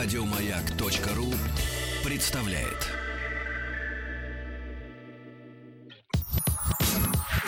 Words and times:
Радиомаяк.ру 0.00 1.34
представляет. 2.04 2.86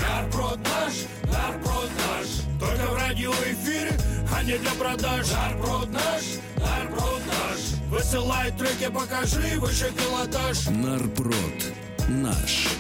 Нарпрод 0.01 0.59
наш, 0.59 0.95
нарпрод 1.33 1.91
наш, 2.09 2.27
только 2.59 2.91
в 2.91 2.97
радиоэфире, 2.97 3.97
а 4.35 4.43
не 4.43 4.59
для 4.59 4.73
продаж. 4.73 5.31
Нарпрод 5.31 5.91
наш, 5.93 6.23
нарпрод 6.57 7.23
наш, 7.29 7.89
высылай 7.89 8.51
треки, 8.51 8.91
покажи 8.91 9.61
выше 9.61 9.93
пилотаж. 9.93 10.67
Нарпрод 10.71 11.73
наш. 12.09 12.80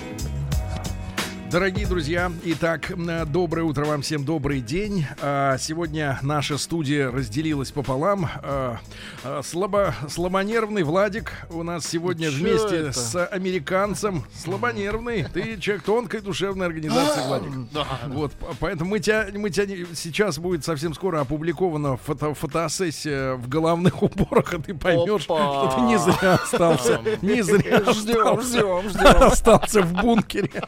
Дорогие 1.50 1.84
друзья, 1.84 2.30
итак, 2.44 2.92
доброе 3.26 3.62
утро 3.64 3.84
вам 3.84 4.02
всем, 4.02 4.24
добрый 4.24 4.60
день. 4.60 5.04
А, 5.20 5.58
Сегодня 5.58 6.16
наша 6.22 6.56
студия 6.58 7.10
разделилась 7.10 7.72
пополам. 7.72 8.28
А, 8.44 8.78
а, 9.24 9.40
Слабо, 9.42 9.92
слабонервный 10.08 10.84
Владик 10.84 11.32
у 11.50 11.64
нас 11.64 11.86
сегодня 11.88 12.30
Чё 12.30 12.36
вместе 12.36 12.76
это? 12.76 12.92
с 12.92 13.26
американцем. 13.26 14.24
Слабонервный. 14.44 15.24
Ты 15.24 15.58
человек 15.58 15.82
тонкой 15.82 16.20
душевной 16.20 16.66
организации, 16.68 17.26
Владик. 17.26 17.50
Вот, 18.06 18.32
поэтому 18.60 18.90
мы 18.90 19.00
тебя, 19.00 19.26
мы 19.34 19.50
тебя 19.50 19.66
не- 19.66 19.86
сейчас 19.96 20.38
будет 20.38 20.64
совсем 20.64 20.94
скоро 20.94 21.20
опубликована 21.20 21.96
фото, 21.96 22.32
фотосессия 22.32 23.34
в 23.34 23.48
головных 23.48 24.02
уборах, 24.04 24.54
и 24.54 24.58
ты 24.62 24.74
поймешь, 24.74 25.24
Опа. 25.24 25.68
что 25.68 25.74
ты 25.76 25.80
не 25.82 25.98
зря 25.98 26.34
остался. 26.34 27.00
Не 27.22 27.42
зря 27.42 27.80
Ждем, 27.92 28.38
остался 28.38 28.48
ждем, 28.60 28.88
ждем. 28.90 29.22
остался 29.22 29.82
в 29.82 29.92
бункере. 29.94 30.62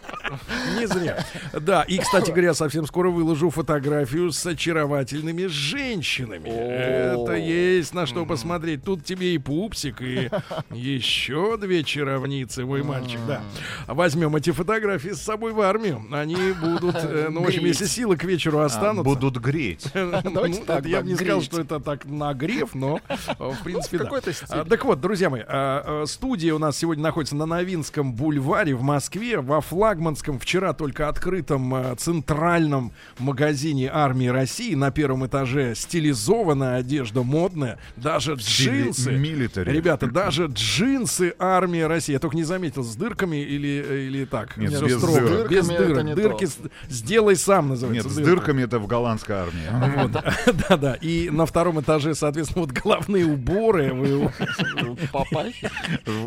Не 0.78 0.86
зря. 0.86 1.24
Да, 1.52 1.82
и, 1.82 1.98
кстати 1.98 2.30
говоря, 2.30 2.54
совсем 2.54 2.86
скоро 2.86 3.10
выложу 3.10 3.50
фотографию 3.50 4.32
с 4.32 4.44
очаровательными 4.46 5.46
женщинами. 5.46 6.48
Это 6.48 7.34
есть 7.34 7.94
на 7.94 8.06
что 8.06 8.24
посмотреть. 8.26 8.84
Тут 8.84 9.04
тебе 9.04 9.34
и 9.34 9.38
пупсик, 9.38 10.00
и 10.00 10.30
еще 10.70 11.56
две 11.56 11.84
чаровницы, 11.84 12.64
мой 12.64 12.82
мальчик, 12.82 13.20
да. 13.26 13.42
Возьмем 13.86 14.34
эти 14.36 14.50
фотографии 14.50 15.10
с 15.10 15.22
собой 15.22 15.52
в 15.52 15.60
армию. 15.60 16.02
Они 16.10 16.52
будут, 16.52 16.96
э, 16.96 17.28
ну, 17.30 17.42
в 17.42 17.46
общем, 17.46 17.64
если 17.64 17.86
силы 17.86 18.16
к 18.16 18.24
вечеру 18.24 18.60
останутся. 18.60 19.02
Будут 19.02 19.38
греть. 19.38 19.86
Ну, 20.32 20.54
так, 20.66 20.86
я 20.86 21.00
бы 21.00 21.08
не 21.08 21.14
сказал, 21.14 21.42
что 21.42 21.60
это 21.60 21.80
так 21.80 22.04
нагрев, 22.04 22.74
но 22.74 23.00
э, 23.08 23.22
в 23.38 23.62
принципе 23.62 23.98
да. 23.98 24.10
А, 24.48 24.64
Так 24.64 24.84
вот, 24.84 25.00
друзья 25.00 25.30
мои, 25.30 25.42
а, 25.46 26.02
а, 26.02 26.06
студия 26.06 26.54
у 26.54 26.58
нас 26.58 26.76
сегодня 26.76 27.02
находится 27.02 27.36
на 27.36 27.46
Новинском 27.46 28.12
бульваре 28.14 28.74
в 28.74 28.82
Москве, 28.82 29.40
во 29.40 29.60
флагманском, 29.60 30.38
вчера 30.38 30.61
только 30.72 31.08
открытом 31.08 31.74
а, 31.74 31.96
центральном 31.96 32.92
магазине 33.18 33.90
армии 33.92 34.28
России. 34.28 34.74
На 34.74 34.92
первом 34.92 35.26
этаже 35.26 35.74
стилизованная 35.74 36.76
одежда, 36.76 37.22
модная, 37.24 37.78
даже 37.96 38.38
стиле 38.38 38.84
джинсы. 38.84 39.10
military. 39.12 39.72
Ребята, 39.72 40.06
даже 40.06 40.46
джинсы 40.46 41.34
армии 41.38 41.80
России. 41.80 42.12
Я 42.12 42.20
только 42.20 42.36
не 42.36 42.44
заметил, 42.44 42.84
с 42.84 42.94
дырками 42.94 43.36
или, 43.42 44.06
или 44.08 44.24
так? 44.24 44.56
Нет, 44.56 44.80
без 44.82 44.98
строго. 44.98 45.20
дырок. 45.20 45.50
Без 45.50 45.66
дырок. 45.66 46.14
Дырки 46.14 46.46
то. 46.46 46.52
с- 46.52 46.58
сделай 46.88 47.36
сам 47.36 47.70
называется. 47.70 48.08
Нет, 48.08 48.12
с 48.12 48.16
дырка. 48.16 48.30
дырками 48.30 48.62
это 48.62 48.78
в 48.78 48.86
голландской 48.86 49.36
армии. 49.36 49.96
Вот, 50.02 50.12
да, 50.68 50.76
да. 50.76 50.94
И 50.94 51.30
на 51.30 51.46
втором 51.46 51.80
этаже, 51.80 52.14
соответственно, 52.14 52.66
вот 52.66 52.72
головные 52.72 53.24
уборы. 53.26 53.92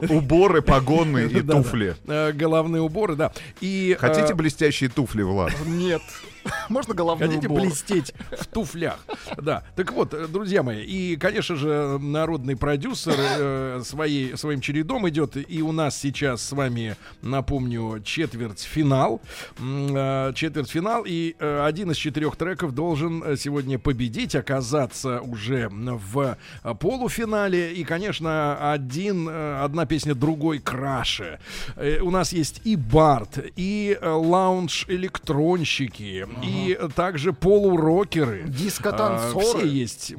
Уборы, 0.09 0.61
погонные 0.61 1.27
и 1.27 1.41
туфли. 1.41 1.95
Э, 2.07 2.31
головные 2.31 2.81
уборы, 2.81 3.15
да. 3.15 3.31
И 3.61 3.97
э, 3.99 4.01
Хотите 4.25 4.35
блестящие 4.35 4.89
туфли, 4.89 5.21
Влад? 5.21 5.53
Нет. 5.65 6.01
Можно 6.69 6.93
головной 6.93 7.27
Хотите 7.27 7.47
убор? 7.47 7.61
блестеть 7.61 8.13
в 8.39 8.45
туфлях. 8.47 8.99
Да. 9.37 9.63
Так 9.75 9.91
вот, 9.93 10.13
э, 10.13 10.27
друзья 10.27 10.61
мои, 10.63 10.83
и, 10.83 11.15
конечно 11.17 11.55
же, 11.55 11.97
народный 11.99 12.55
продюсер 12.55 13.15
э, 13.17 13.81
своей, 13.83 14.37
своим 14.37 14.61
чередом 14.61 15.07
идет. 15.09 15.35
И 15.49 15.61
у 15.61 15.71
нас 15.71 15.97
сейчас 15.99 16.41
с 16.43 16.51
вами, 16.51 16.95
напомню, 17.21 18.01
четвертьфинал. 18.03 19.21
Э, 19.59 20.31
Четвертьфинал. 20.35 21.03
И 21.07 21.35
э, 21.39 21.65
один 21.65 21.91
из 21.91 21.97
четырех 21.97 22.35
треков 22.35 22.73
должен 22.73 23.23
э, 23.23 23.35
сегодня 23.37 23.79
победить, 23.79 24.35
оказаться 24.35 25.21
уже 25.21 25.69
в 25.71 26.37
э, 26.63 26.73
полуфинале. 26.75 27.73
И, 27.73 27.83
конечно, 27.83 28.71
один, 28.71 29.27
одна 29.29 29.85
песня 29.85 30.13
другой 30.15 30.59
краше. 30.59 31.39
Э, 31.75 31.99
У 32.01 32.11
нас 32.11 32.33
есть 32.33 32.61
и 32.63 32.75
бард, 32.75 33.39
и 33.55 33.97
лаунж-электронщики, 34.01 36.27
и 36.43 36.77
также 36.95 37.33
полурокеры. 37.33 38.43
Диско-танцоры. 38.47 39.45
А, 39.45 39.57
Все 39.59 39.65
есть. 39.67 40.13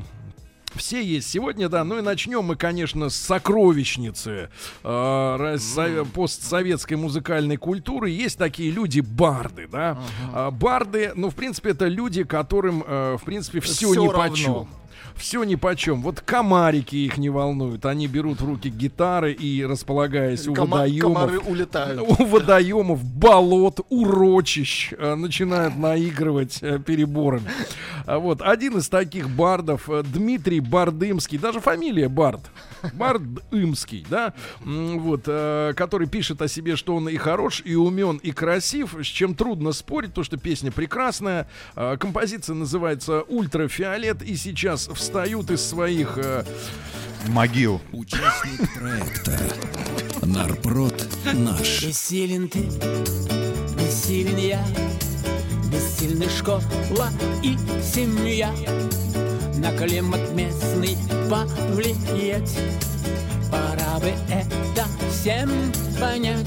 Все 0.75 1.03
есть 1.03 1.31
сегодня, 1.31 1.71
да. 1.71 1.85
Ну 1.85 1.99
и 1.99 2.03
начнем 2.03 2.45
мы, 2.45 2.55
конечно, 2.57 3.09
с 3.09 3.17
сокровищницы 3.17 4.51
э, 4.85 5.37
рас- 5.39 5.63
со- 5.63 6.05
постсоветской 6.05 6.99
музыкальной 6.99 7.57
культуры. 7.57 8.11
Есть 8.11 8.37
такие 8.37 8.71
люди 8.71 9.01
барды, 9.01 9.69
да. 9.73 9.99
А, 10.35 10.51
барды, 10.51 11.13
ну, 11.15 11.31
в 11.31 11.35
принципе, 11.35 11.71
это 11.71 11.87
люди, 11.87 12.25
которым, 12.25 12.85
э, 12.87 13.17
в 13.19 13.25
принципе, 13.25 13.61
все, 13.61 13.91
Всё 13.93 14.03
ни 14.03 14.09
равно. 14.09 14.29
почем. 14.31 14.69
Все 15.17 15.43
ни 15.45 15.55
почем. 15.55 16.03
Вот 16.03 16.21
комарики 16.21 16.97
их 16.97 17.17
не 17.19 17.31
волнуют. 17.31 17.87
Они 17.87 18.07
берут 18.07 18.41
в 18.41 18.47
руки 18.47 18.69
гитары 18.69 19.33
и, 19.33 19.65
располагаясь 19.65 20.47
у 20.47 20.55
Кома- 20.55 20.79
водоемов, 20.83 21.49
улетают. 21.49 22.01
у 22.03 22.25
водоемов, 22.27 23.03
болот, 23.03 23.81
урочищ 23.89 24.93
э, 24.97 25.15
начинают 25.15 25.77
наигрывать 25.77 26.59
э, 26.63 26.79
переборами. 26.79 27.51
А 28.05 28.19
Вот 28.19 28.41
один 28.43 28.77
из 28.79 28.89
таких 28.89 29.29
бардов 29.31 29.89
э, 29.89 30.03
Дмитрий 30.05 30.61
Бардымский, 30.61 31.39
даже 31.39 31.61
фамилия 31.61 32.09
Бард. 32.09 32.43
Бардымский, 32.95 34.07
да, 34.09 34.35
вот, 34.61 35.23
э, 35.27 35.73
который 35.77 36.09
пишет 36.09 36.43
о 36.43 36.49
себе, 36.49 36.77
что 36.77 36.97
он 36.97 37.09
и 37.09 37.17
хорош, 37.17 37.63
и 37.65 37.75
умен, 37.75 38.17
и 38.19 38.33
красив, 38.33 38.95
с 39.01 39.07
чем 39.07 39.35
трудно 39.35 39.73
спорить, 39.73 40.11
потому 40.11 40.25
что 40.25 40.37
песня 40.37 40.71
прекрасная. 40.71 41.49
Э, 41.75 41.97
Композиция 41.99 42.55
называется 42.55 43.23
«Ультрафиолет», 43.23 44.23
и 44.23 44.37
сейчас 44.37 44.89
встают 44.89 45.51
из 45.51 45.63
своих 45.63 46.19
э, 46.19 46.45
Могил. 47.29 47.81
Участник 47.93 48.73
проекта 48.75 49.39
Нарпрод 50.23 51.09
наш. 51.35 51.85
Бессилен 51.85 52.49
ты, 52.49 52.61
бессилен 53.77 54.37
я, 54.37 54.65
бессильны 55.71 56.29
школа 56.29 57.11
и 57.43 57.57
семья. 57.83 58.53
На 59.57 59.73
климат 59.77 60.33
местный 60.33 60.97
повлиять, 61.31 62.59
пора 63.51 63.99
бы 63.99 64.13
это 64.31 64.87
всем 65.11 65.51
понять. 65.99 66.47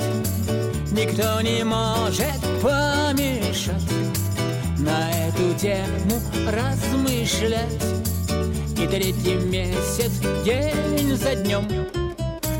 Никто 0.92 1.42
не 1.42 1.64
может 1.64 2.40
помешать 2.62 3.81
на 4.78 5.09
эту 5.28 5.56
тему 5.59 6.22
размышлять. 6.47 7.84
И 8.78 8.88
третий 8.88 9.36
месяц, 9.36 10.12
день 10.46 11.16
за 11.16 11.36
днем, 11.36 11.68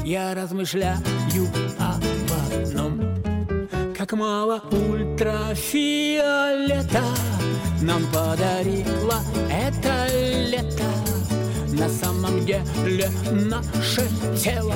я 0.04 0.36
размышляю 0.36 0.98
об 1.78 2.04
одном 2.52 3.00
Как 3.96 4.12
мало 4.14 4.62
ультрафиолета 4.72 7.04
Нам 7.81 8.06
подарило 8.07 9.22
это 9.50 10.07
лето. 10.50 10.84
На 11.72 11.88
самом 11.88 12.45
деле 12.45 13.09
наше 13.31 14.06
тело 14.38 14.75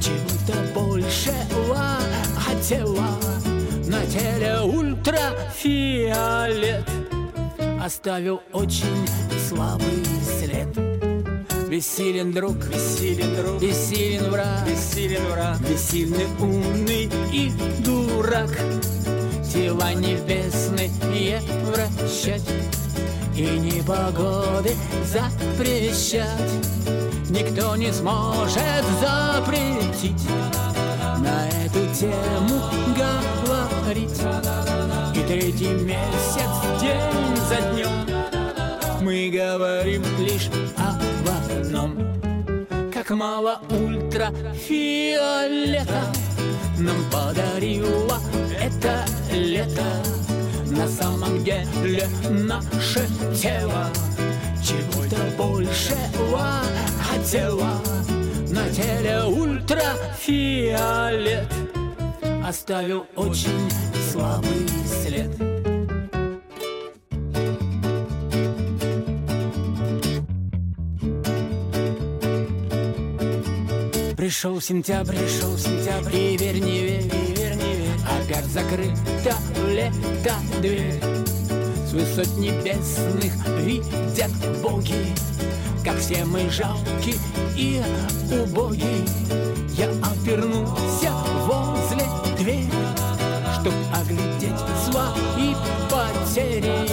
Чего-то 0.00 0.54
большего 0.72 1.98
хотело. 2.36 3.08
На 3.88 4.06
теле 4.06 4.60
ультрафиолет 4.62 6.88
Оставил 7.82 8.42
очень 8.52 9.08
слабый 9.48 10.04
след. 10.38 10.68
Бессилен 11.68 12.30
друг, 12.32 12.56
бессилен 12.68 13.34
друг, 13.34 13.60
бессилен 13.60 14.30
враг, 14.30 14.64
бессилен 14.66 15.26
враг, 15.26 15.58
бессильный 15.68 16.28
умный 16.38 17.10
и 17.32 17.50
дурак. 17.84 18.56
Тела 19.54 19.94
небесные 19.94 20.90
вращать 21.62 22.42
и 23.36 23.42
непогоды 23.42 24.74
запрещать. 25.04 26.26
Никто 27.30 27.76
не 27.76 27.92
сможет 27.92 28.84
запретить 29.00 30.28
на 31.20 31.48
эту 31.64 31.86
тему 31.94 32.60
говорить. 32.96 34.20
И 35.14 35.20
третий 35.28 35.74
месяц 35.84 36.50
день 36.80 37.36
за 37.48 37.58
днем 37.70 37.94
мы 39.02 39.30
говорим 39.30 40.02
лишь 40.18 40.48
об 40.76 41.00
одном 41.28 41.96
Как 42.92 43.10
мало 43.10 43.60
ультрафиолета 43.70 46.12
Нам 46.76 46.96
подарило 47.12 48.18
это 48.60 49.04
лето. 49.34 50.02
На 50.76 50.88
самом 50.88 51.44
деле 51.44 52.08
наше 52.30 53.06
тело 53.40 53.88
Чего-то 54.62 55.16
большего 55.36 56.62
хотело 57.00 57.80
На 58.50 58.68
теле 58.70 59.22
ультрафиолет. 59.24 59.92
Оставил 62.44 63.06
очень 63.16 63.70
слабый 64.10 64.68
след. 64.86 65.30
Пришел 74.16 74.60
сентябрь, 74.60 75.16
пришел 75.16 75.56
сентябрь 75.58 76.16
И 76.16 76.36
верь, 76.36 76.58
не 76.58 76.80
верь, 76.80 77.33
закрыта 78.54 79.34
лето 79.68 80.34
дверь 80.60 81.02
С 81.88 81.92
высот 81.92 82.36
небесных 82.38 83.32
видят 83.58 84.30
боги 84.62 85.12
Как 85.84 85.98
все 85.98 86.24
мы 86.24 86.48
жалки 86.48 87.16
и 87.56 87.82
убоги. 88.30 89.04
Я 89.76 89.88
обернулся 89.90 91.10
возле 91.46 92.06
двери 92.38 92.70
Чтоб 93.60 93.74
оглядеть 93.92 94.60
свои 94.84 95.54
потери. 95.90 96.88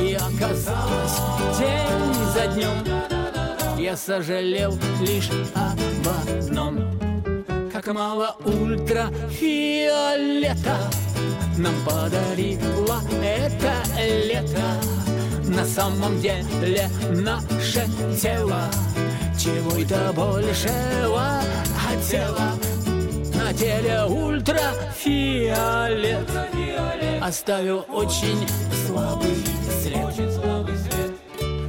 И 0.00 0.14
оказалось 0.14 1.18
день 1.58 2.14
за 2.32 2.46
днем. 2.54 3.78
Я 3.78 3.96
сожалел 3.96 4.78
лишь 5.00 5.30
об 5.54 6.08
одном 6.28 6.77
Как 7.80 7.94
мало 7.94 8.34
ультрафиолета. 8.44 10.76
Нам 11.58 11.74
подарило 11.86 13.00
это 13.22 13.72
лето. 14.26 14.80
На 15.44 15.64
самом 15.64 16.20
деле 16.20 16.90
наше 17.10 17.86
тело. 18.20 18.68
Чего-то 19.38 20.12
большего 20.12 21.40
хотело 21.76 22.58
На 23.36 23.54
теле 23.54 24.02
ультрафиолет. 24.06 26.28
Оставил 27.22 27.86
очень 27.90 28.44
слабый 28.88 29.36
след. 29.84 30.16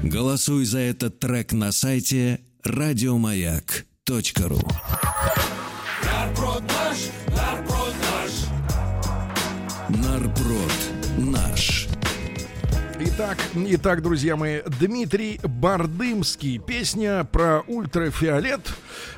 Голосуй 0.02 0.66
за 0.66 0.80
этот 0.80 1.20
трек 1.20 1.52
на 1.52 1.72
сайте 1.72 2.40
радиомаяк.ру 2.64 4.60
Итак, 13.20 13.38
итак, 13.54 14.02
друзья 14.02 14.38
мои, 14.38 14.62
Дмитрий 14.80 15.42
Бардымский. 15.44 16.58
Песня 16.58 17.28
про 17.30 17.64
ультрафиолет. 17.68 18.62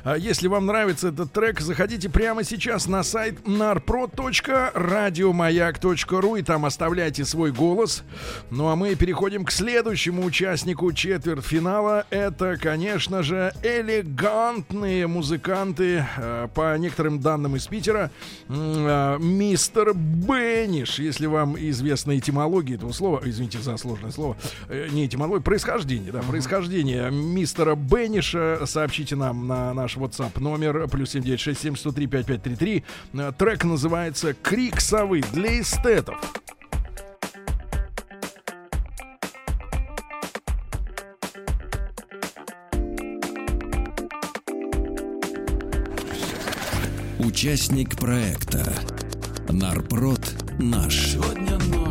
А 0.02 0.18
Если 0.18 0.48
вам 0.48 0.66
нравится 0.66 1.10
этот 1.10 1.32
трек, 1.32 1.60
заходите 1.60 2.08
прямо 2.08 2.42
сейчас 2.42 2.88
на 2.88 3.04
сайт 3.04 3.38
narprod.radiomayak.ru 3.46 6.40
и 6.40 6.42
там 6.42 6.64
оставляйте 6.64 7.24
свой 7.24 7.52
голос. 7.52 8.02
Ну 8.50 8.70
а 8.70 8.74
мы 8.74 8.96
переходим 8.96 9.44
к 9.44 9.52
следующему 9.52 10.24
участнику 10.24 10.92
четвертьфинала. 10.92 12.04
Это, 12.10 12.56
конечно 12.60 13.22
же, 13.22 13.54
элегантные 13.62 15.06
музыканты, 15.06 16.04
э, 16.16 16.48
по 16.52 16.76
некоторым 16.76 17.20
данным 17.20 17.54
из 17.54 17.68
Питера, 17.68 18.10
э, 18.48 19.18
мистер 19.20 19.94
Бенниш. 19.94 20.98
Если 20.98 21.26
вам 21.26 21.56
известна 21.56 22.18
этимология 22.18 22.74
этого 22.74 22.90
слова, 22.90 23.22
извините 23.24 23.60
за 23.60 23.76
сложное 23.92 24.10
слово, 24.10 24.36
э, 24.68 24.88
не 24.90 25.06
этимология, 25.06 25.42
происхождение, 25.42 26.12
да, 26.12 26.20
происхождение 26.22 27.10
мистера 27.10 27.74
Бенниша, 27.74 28.62
сообщите 28.64 29.16
нам 29.16 29.46
на 29.46 29.74
наш 29.74 29.96
WhatsApp 29.96 30.40
номер 30.40 30.88
плюс 30.88 31.10
7967 31.10 31.76
103 31.76 32.06
5533. 32.06 32.84
Э, 33.14 33.32
Трек 33.36 33.64
называется 33.64 34.34
«Крик 34.34 34.80
совы» 34.80 35.22
для 35.32 35.60
эстетов. 35.60 36.16
Участник 47.18 47.96
проекта 47.96 48.72
Нарпрод 49.48 50.34
наш. 50.58 51.12
Сегодня 51.12 51.58
ночью 51.58 51.81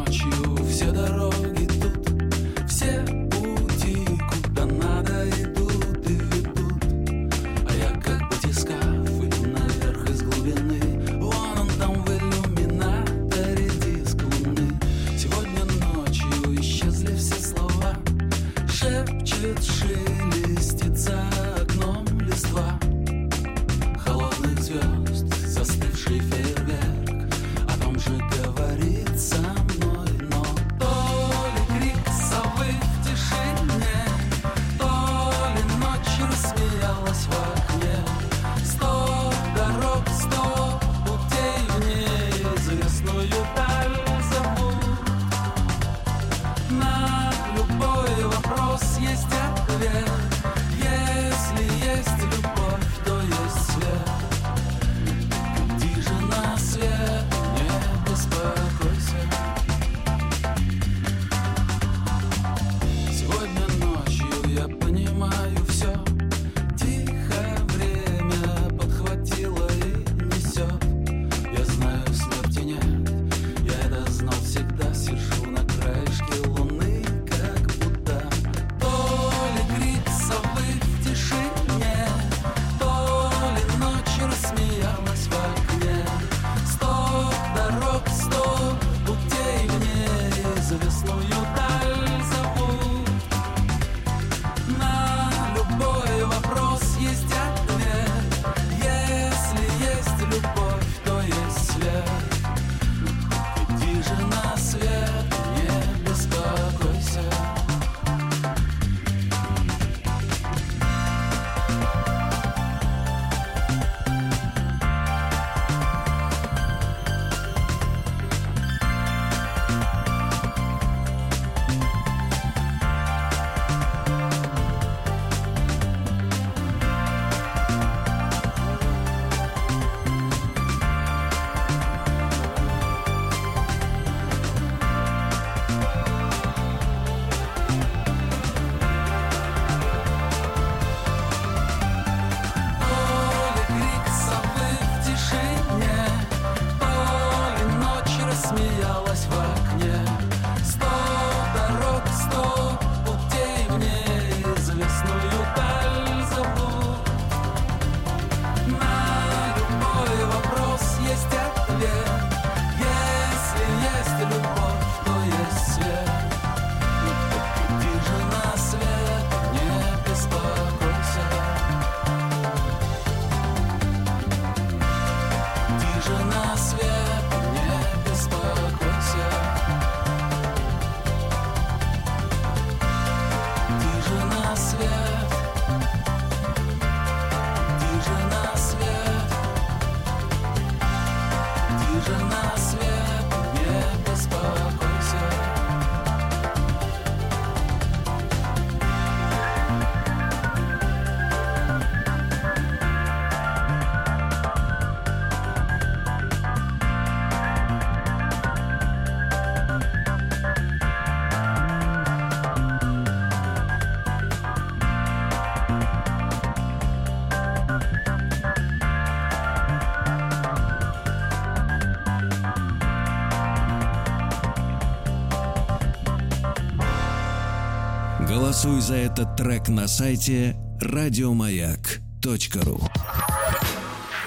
Голосуй 228.63 228.81
за 228.81 228.95
этот 228.95 229.35
трек 229.35 229.69
на 229.69 229.87
сайте 229.87 230.55
радиомаяк.ру 230.79 232.79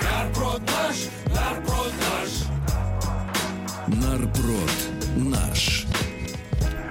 Нарпрод 0.02 0.60
наш, 0.60 0.96
нарпрод 1.26 1.92
наш. 2.00 2.30
Нарброд 3.86 4.70
наш. 5.16 5.86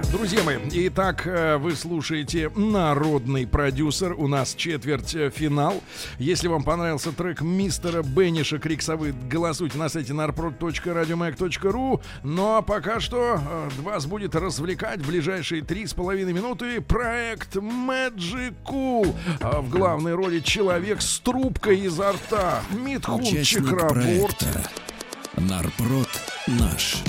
Друзья 0.09 0.41
мои, 0.43 0.57
итак, 0.87 1.27
э, 1.27 1.57
вы 1.57 1.75
слушаете 1.75 2.49
«Народный 2.55 3.45
продюсер». 3.45 4.13
У 4.13 4.27
нас 4.27 4.55
четверть 4.55 5.13
э, 5.13 5.29
финал. 5.29 5.83
Если 6.23 6.47
вам 6.47 6.63
понравился 6.63 7.11
трек 7.11 7.41
мистера 7.41 8.01
Бенниша 8.01 8.57
Криксовы, 8.57 9.13
голосуйте 9.29 9.77
на 9.77 9.89
сайте 9.89 10.13
narprod.radiomag.ru. 10.13 12.01
Ну 12.23 12.55
а 12.55 12.61
пока 12.61 13.01
что 13.01 13.41
э, 13.45 13.69
вас 13.81 14.05
будет 14.05 14.33
развлекать 14.33 15.01
в 15.01 15.07
ближайшие 15.07 15.63
три 15.63 15.85
с 15.85 15.93
половиной 15.93 16.31
минуты 16.31 16.79
проект 16.79 17.57
Magic 17.57 18.53
Cool. 18.65 19.13
А 19.41 19.59
в 19.59 19.69
главной 19.69 20.15
роли 20.15 20.39
человек 20.39 21.01
с 21.01 21.19
трубкой 21.19 21.81
изо 21.81 22.13
рта. 22.13 22.61
Мидхун 22.71 23.25
Чехрабурт. 23.25 24.47
Нарпрод 25.35 26.07
наш. 26.47 27.03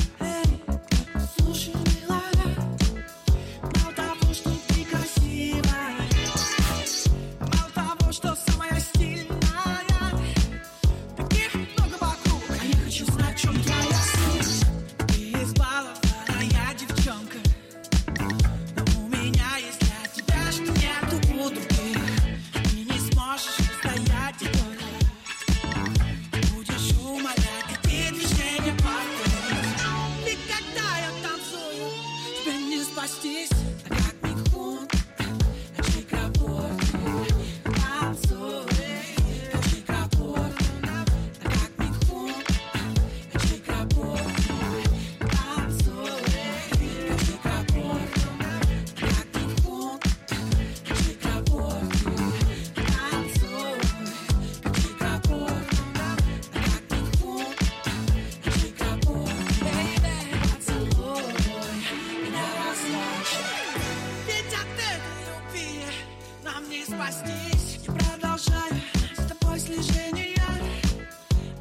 спастись 66.84 67.80
И 67.82 67.86
продолжаю 67.86 68.74
с 69.16 69.26
тобой 69.26 69.58
слежение 69.58 70.34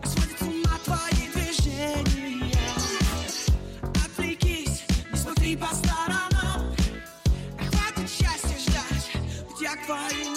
а 0.03 0.07
Сводит 0.07 0.41
ума 0.41 0.77
твои 0.83 1.27
движения. 1.33 2.59
Отвлекись, 4.05 4.83
не 5.11 5.17
смотри 5.17 5.55
по 5.55 5.67
сторонам. 5.73 6.75
А 7.59 7.63
Хватит 7.63 8.09
счастья 8.09 8.57
ждать, 8.59 9.11
где 9.55 9.69
твои 9.85 10.32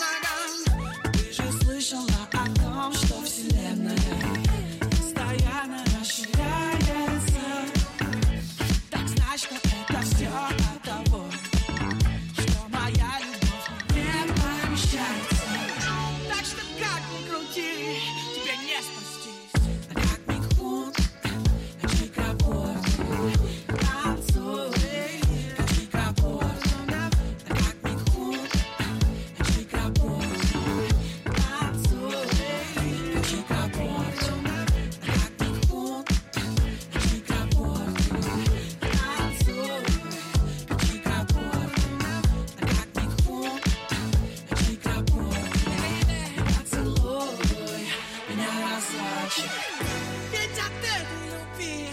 Ведь 50.31 50.59
от 50.59 50.73
этой 50.83 51.27
любви 51.31 51.89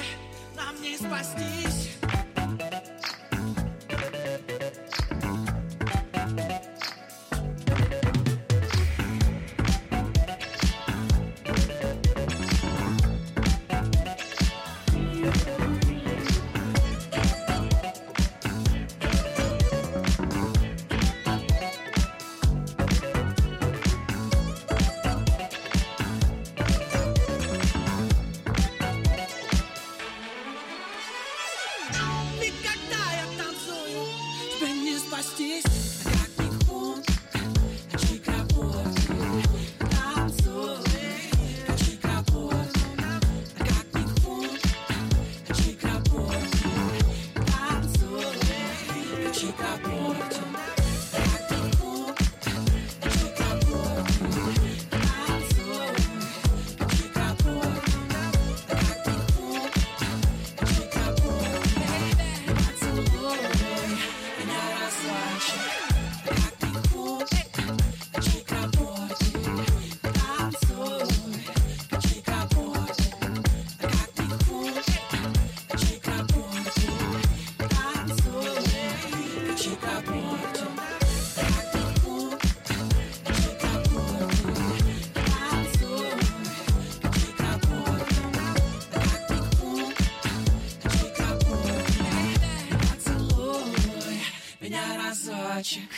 нам 0.56 0.82
не 0.82 0.98
спастись. 0.98 2.03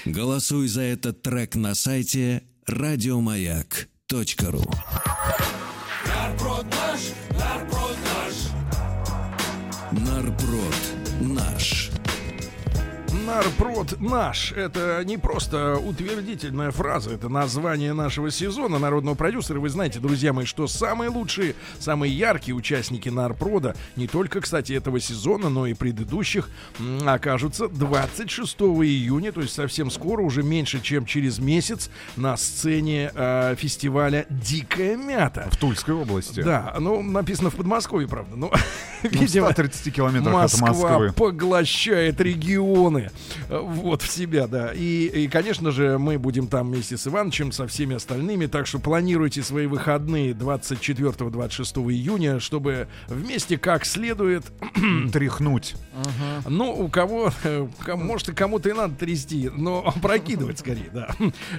Голосуй 0.05 0.67
за 0.67 0.81
этот 0.81 1.23
трек 1.23 1.55
на 1.55 1.73
сайте 1.73 2.43
радиомаяк.ру 2.67 4.63
Нарпрод 13.35 13.99
наш. 13.99 14.53
Это 14.53 15.03
не 15.03 15.17
просто 15.17 15.75
утвердительная 15.75 16.71
фраза, 16.71 17.09
это 17.11 17.27
название 17.27 17.91
нашего 17.91 18.31
сезона 18.31 18.79
народного 18.79 19.15
продюсера. 19.15 19.59
Вы 19.59 19.67
знаете, 19.67 19.99
друзья 19.99 20.31
мои, 20.31 20.45
что 20.45 20.67
самые 20.67 21.09
лучшие, 21.09 21.53
самые 21.77 22.17
яркие 22.17 22.55
участники 22.55 23.09
Нарпрода, 23.09 23.75
не 23.97 24.07
только, 24.07 24.39
кстати, 24.39 24.71
этого 24.71 25.01
сезона, 25.01 25.49
но 25.49 25.67
и 25.67 25.73
предыдущих, 25.73 26.47
окажутся 27.05 27.67
26 27.67 28.55
июня, 28.61 29.33
то 29.33 29.41
есть 29.41 29.53
совсем 29.53 29.91
скоро, 29.91 30.21
уже 30.21 30.41
меньше, 30.41 30.79
чем 30.79 31.05
через 31.05 31.37
месяц, 31.39 31.89
на 32.15 32.37
сцене 32.37 33.11
э, 33.13 33.55
фестиваля 33.57 34.25
«Дикая 34.29 34.95
мята». 34.95 35.49
В 35.51 35.57
Тульской 35.57 35.93
области. 35.93 36.39
Да, 36.41 36.73
ну, 36.79 37.01
написано 37.03 37.49
в 37.49 37.55
Подмосковье, 37.55 38.07
правда. 38.07 38.37
Но, 38.37 38.49
Ну, 39.03 39.09
в 39.09 39.11
видимо, 39.11 39.47
130 39.51 39.93
километрах 39.93 40.33
Москва 40.33 40.69
от 40.69 40.75
Москвы. 40.77 41.11
поглощает 41.11 42.21
регионы 42.21 43.11
вот 43.49 44.01
в 44.01 44.09
себя, 44.09 44.47
да. 44.47 44.71
И, 44.73 45.07
и, 45.07 45.27
конечно 45.27 45.71
же, 45.71 45.97
мы 45.97 46.17
будем 46.17 46.47
там 46.47 46.71
вместе 46.71 46.97
с 46.97 47.07
Ивановичем, 47.07 47.51
со 47.51 47.67
всеми 47.67 47.95
остальными. 47.95 48.45
Так 48.45 48.67
что 48.67 48.79
планируйте 48.79 49.43
свои 49.43 49.67
выходные 49.67 50.33
24-26 50.33 51.91
июня, 51.91 52.39
чтобы 52.39 52.87
вместе 53.07 53.57
как 53.57 53.85
следует 53.85 54.43
Тряхнуть. 55.11 55.75
ну, 56.47 56.71
у 56.73 56.87
кого, 56.89 57.31
э, 57.43 57.67
может, 57.87 58.29
и 58.29 58.33
кому-то 58.33 58.69
и 58.69 58.73
надо 58.73 58.95
трясти, 58.95 59.49
но 59.55 59.83
опрокидывать 59.95 60.59
скорее, 60.59 60.89
да. 60.93 61.09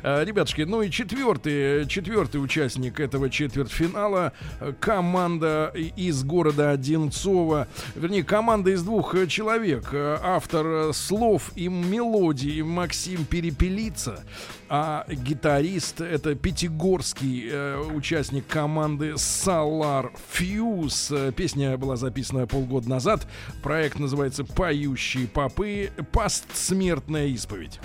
Э, 0.02 0.24
Ребятушки, 0.24 0.62
ну 0.62 0.82
и 0.82 0.90
четвертый, 0.90 1.86
четвертый 1.86 2.42
участник 2.42 3.00
этого 3.00 3.30
четвертьфинала, 3.30 4.32
э, 4.60 4.72
команда 4.78 5.72
из 5.74 6.22
города 6.24 6.70
Одинцова, 6.70 7.68
вернее, 7.94 8.24
команда 8.24 8.70
из 8.70 8.82
двух 8.82 9.14
э, 9.14 9.26
человек. 9.26 9.88
Э, 9.92 10.18
Автор 10.22 10.66
э, 10.66 10.92
слов 10.92 11.52
и 11.56 11.68
мелодий 11.68 12.62
Максим 12.62 13.24
Перепелица, 13.24 14.24
а 14.68 15.06
гитарист 15.08 16.00
это 16.00 16.34
Пятигорский 16.34 17.48
э, 17.50 17.78
участник 17.78 18.46
команды 18.46 19.12
Solar 19.12 20.10
Fuse. 20.32 21.32
Песня 21.32 21.76
была 21.76 21.96
записана 21.96 22.46
полгода 22.46 22.88
назад. 22.88 23.26
Проект 23.62 23.98
называется 23.98 24.44
«Поющие 24.44 25.26
попы. 25.26 25.90
Постсмертная 26.12 27.26
исповедь». 27.28 27.80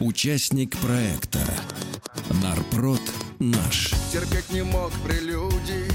Участник 0.00 0.76
проекта 0.78 1.40
Нарпрод 2.42 3.02
наш. 3.38 3.92
Терпеть 4.12 4.50
не 4.50 4.62
мог 4.62 4.90
прелюдий 5.06 5.90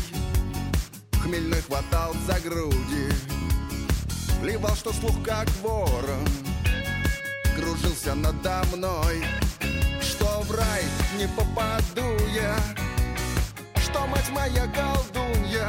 Хмельной 1.14 1.62
хватал 1.62 2.14
за 2.28 2.40
груди 2.40 3.45
Плевал, 4.42 4.76
что 4.76 4.94
слух 4.94 5.16
как 5.24 5.50
ворон. 5.62 6.28
Кружился 7.56 8.14
надо 8.16 8.64
мной. 8.74 9.24
Что 10.02 10.42
в 10.42 10.52
рай 10.52 10.84
не 11.18 11.28
попаду 11.28 12.08
я 12.34 12.56
Что 13.78 14.06
мать 14.08 14.30
моя 14.32 14.68
колдунья. 14.68 15.68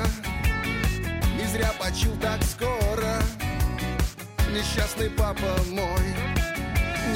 Не 1.39 1.47
зря 1.47 1.73
почил 1.79 2.13
так 2.21 2.43
скоро. 2.43 3.23
Несчастный 4.53 5.11
папа 5.11 5.57
мой. 5.71 6.07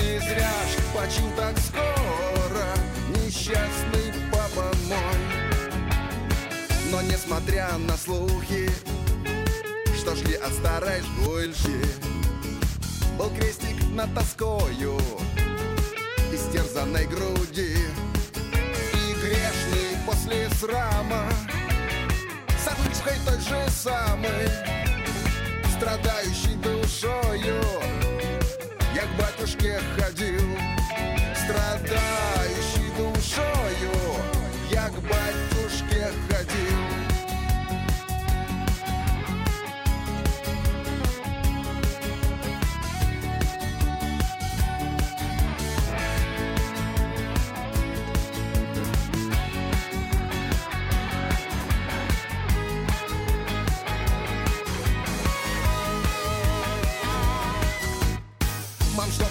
Не 0.00 0.18
зря 0.20 0.52
ж 0.68 0.94
почил 0.94 1.30
так 1.36 1.58
скоро. 1.58 2.66
Несчастный 3.08 4.12
папа 4.30 4.70
мой. 4.88 5.40
Но 6.90 7.02
несмотря 7.02 7.76
на 7.78 7.96
слухи 7.96 8.70
Что 10.10 10.24
шли 10.24 10.34
от 10.34 10.52
старой 10.52 11.02
жгульши 11.02 11.84
Был 13.16 13.30
крестик 13.30 13.76
над 13.92 14.12
тоскою 14.12 14.98
Истерзанной 16.32 17.06
груди. 17.06 17.76
И 18.92 19.14
грешный 19.22 19.96
после 20.04 20.48
срама 20.58 21.28
С 22.58 22.66
отмычкой 22.66 23.18
той 23.24 23.38
же 23.38 23.70
самой 23.70 24.48
Страдающий 25.76 26.56
душою. 26.56 27.62
Я 28.92 29.02
к 29.02 29.16
батюшке 29.16 29.78
ходил 29.96 30.58
Страдающий 31.36 32.90
душою 32.96 34.39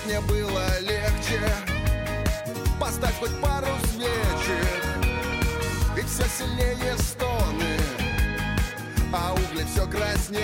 мне 0.09 0.19
было 0.21 0.79
легче. 0.79 1.39
Поставь 2.79 3.13
хоть 3.19 3.39
пару 3.41 3.67
свечек 3.93 4.83
Ведь 5.95 6.07
все 6.07 6.23
сильнее 6.23 6.97
стоны 6.97 7.77
А 9.13 9.33
угли 9.33 9.63
все 9.71 9.85
красней. 9.85 10.41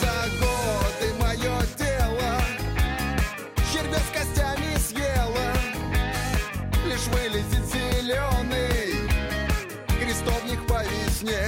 За 0.00 0.28
годы 0.38 1.14
мое 1.18 1.58
тело 1.76 2.40
Червя 3.72 3.98
с 3.98 4.16
костями 4.16 4.76
съела 4.76 5.52
Лишь 6.86 7.08
вылезет 7.08 7.64
зеленый 7.66 9.10
Крестовник 10.00 10.64
по 10.68 10.84
весне. 10.84 11.42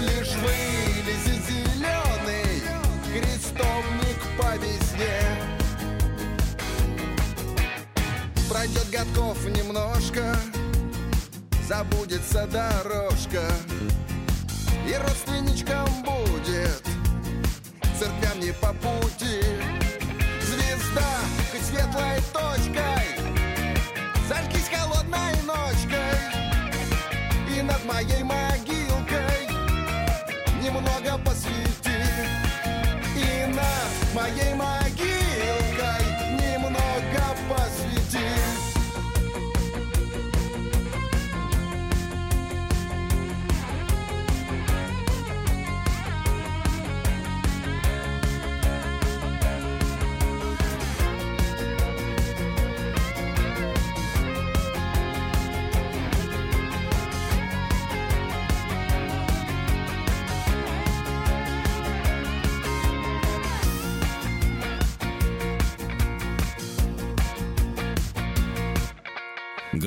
Лишь 0.00 0.34
вылезет 0.42 1.42
зеленый 1.48 2.62
Крестовник 3.14 4.18
по 4.36 4.56
весне 4.56 5.29
Годков 8.90 9.44
немножко 9.44 10.34
Забудется 11.68 12.48
дорожка. 12.48 13.44
И 14.84 14.94
родственничкам 14.94 15.88
будет 16.02 16.82
Церквям 18.00 18.40
не 18.40 18.52
по 18.52 18.72
пути. 18.72 19.42
Звезда 20.42 21.06
хоть 21.52 21.62
светлой 21.62 22.18
точкой 22.32 23.06
Зажгись 24.28 24.68
холодной 24.68 25.36
ночкой. 25.46 26.18
И 27.56 27.62
над 27.62 27.84
моей 27.84 28.24
могилкой 28.24 29.46
Немного 30.60 31.16
посвети. 31.24 32.02
И 33.14 33.46
над 33.54 34.14
моей 34.14 34.54
могилкой 34.54 34.79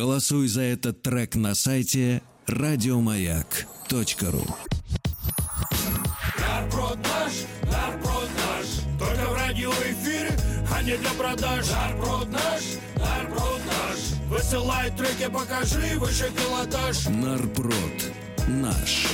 Голосуй 0.03 0.49
за 0.49 0.63
этот 0.63 1.01
трек 1.01 1.35
на 1.35 1.55
сайте 1.55 2.21
радиомаяк.ру. 2.45 4.45
Нарпрод 6.37 6.97
наш, 6.97 7.33
нарпрод 7.71 8.29
наш 8.35 8.67
Только 8.99 9.29
в 9.29 9.33
радиоэфире, 9.33 10.37
а 10.69 10.83
не 10.83 10.97
для 10.97 11.09
продаж 11.11 11.65
Нарпрод 11.69 12.29
наш, 12.29 12.63
нарпрод 12.97 13.61
наш 13.65 13.99
Высылай 14.27 14.91
треки, 14.91 15.29
покажи 15.31 15.97
выше 15.97 16.29
пилотаж 16.35 17.07
Нарпрод 17.07 18.11
наш. 18.49 19.12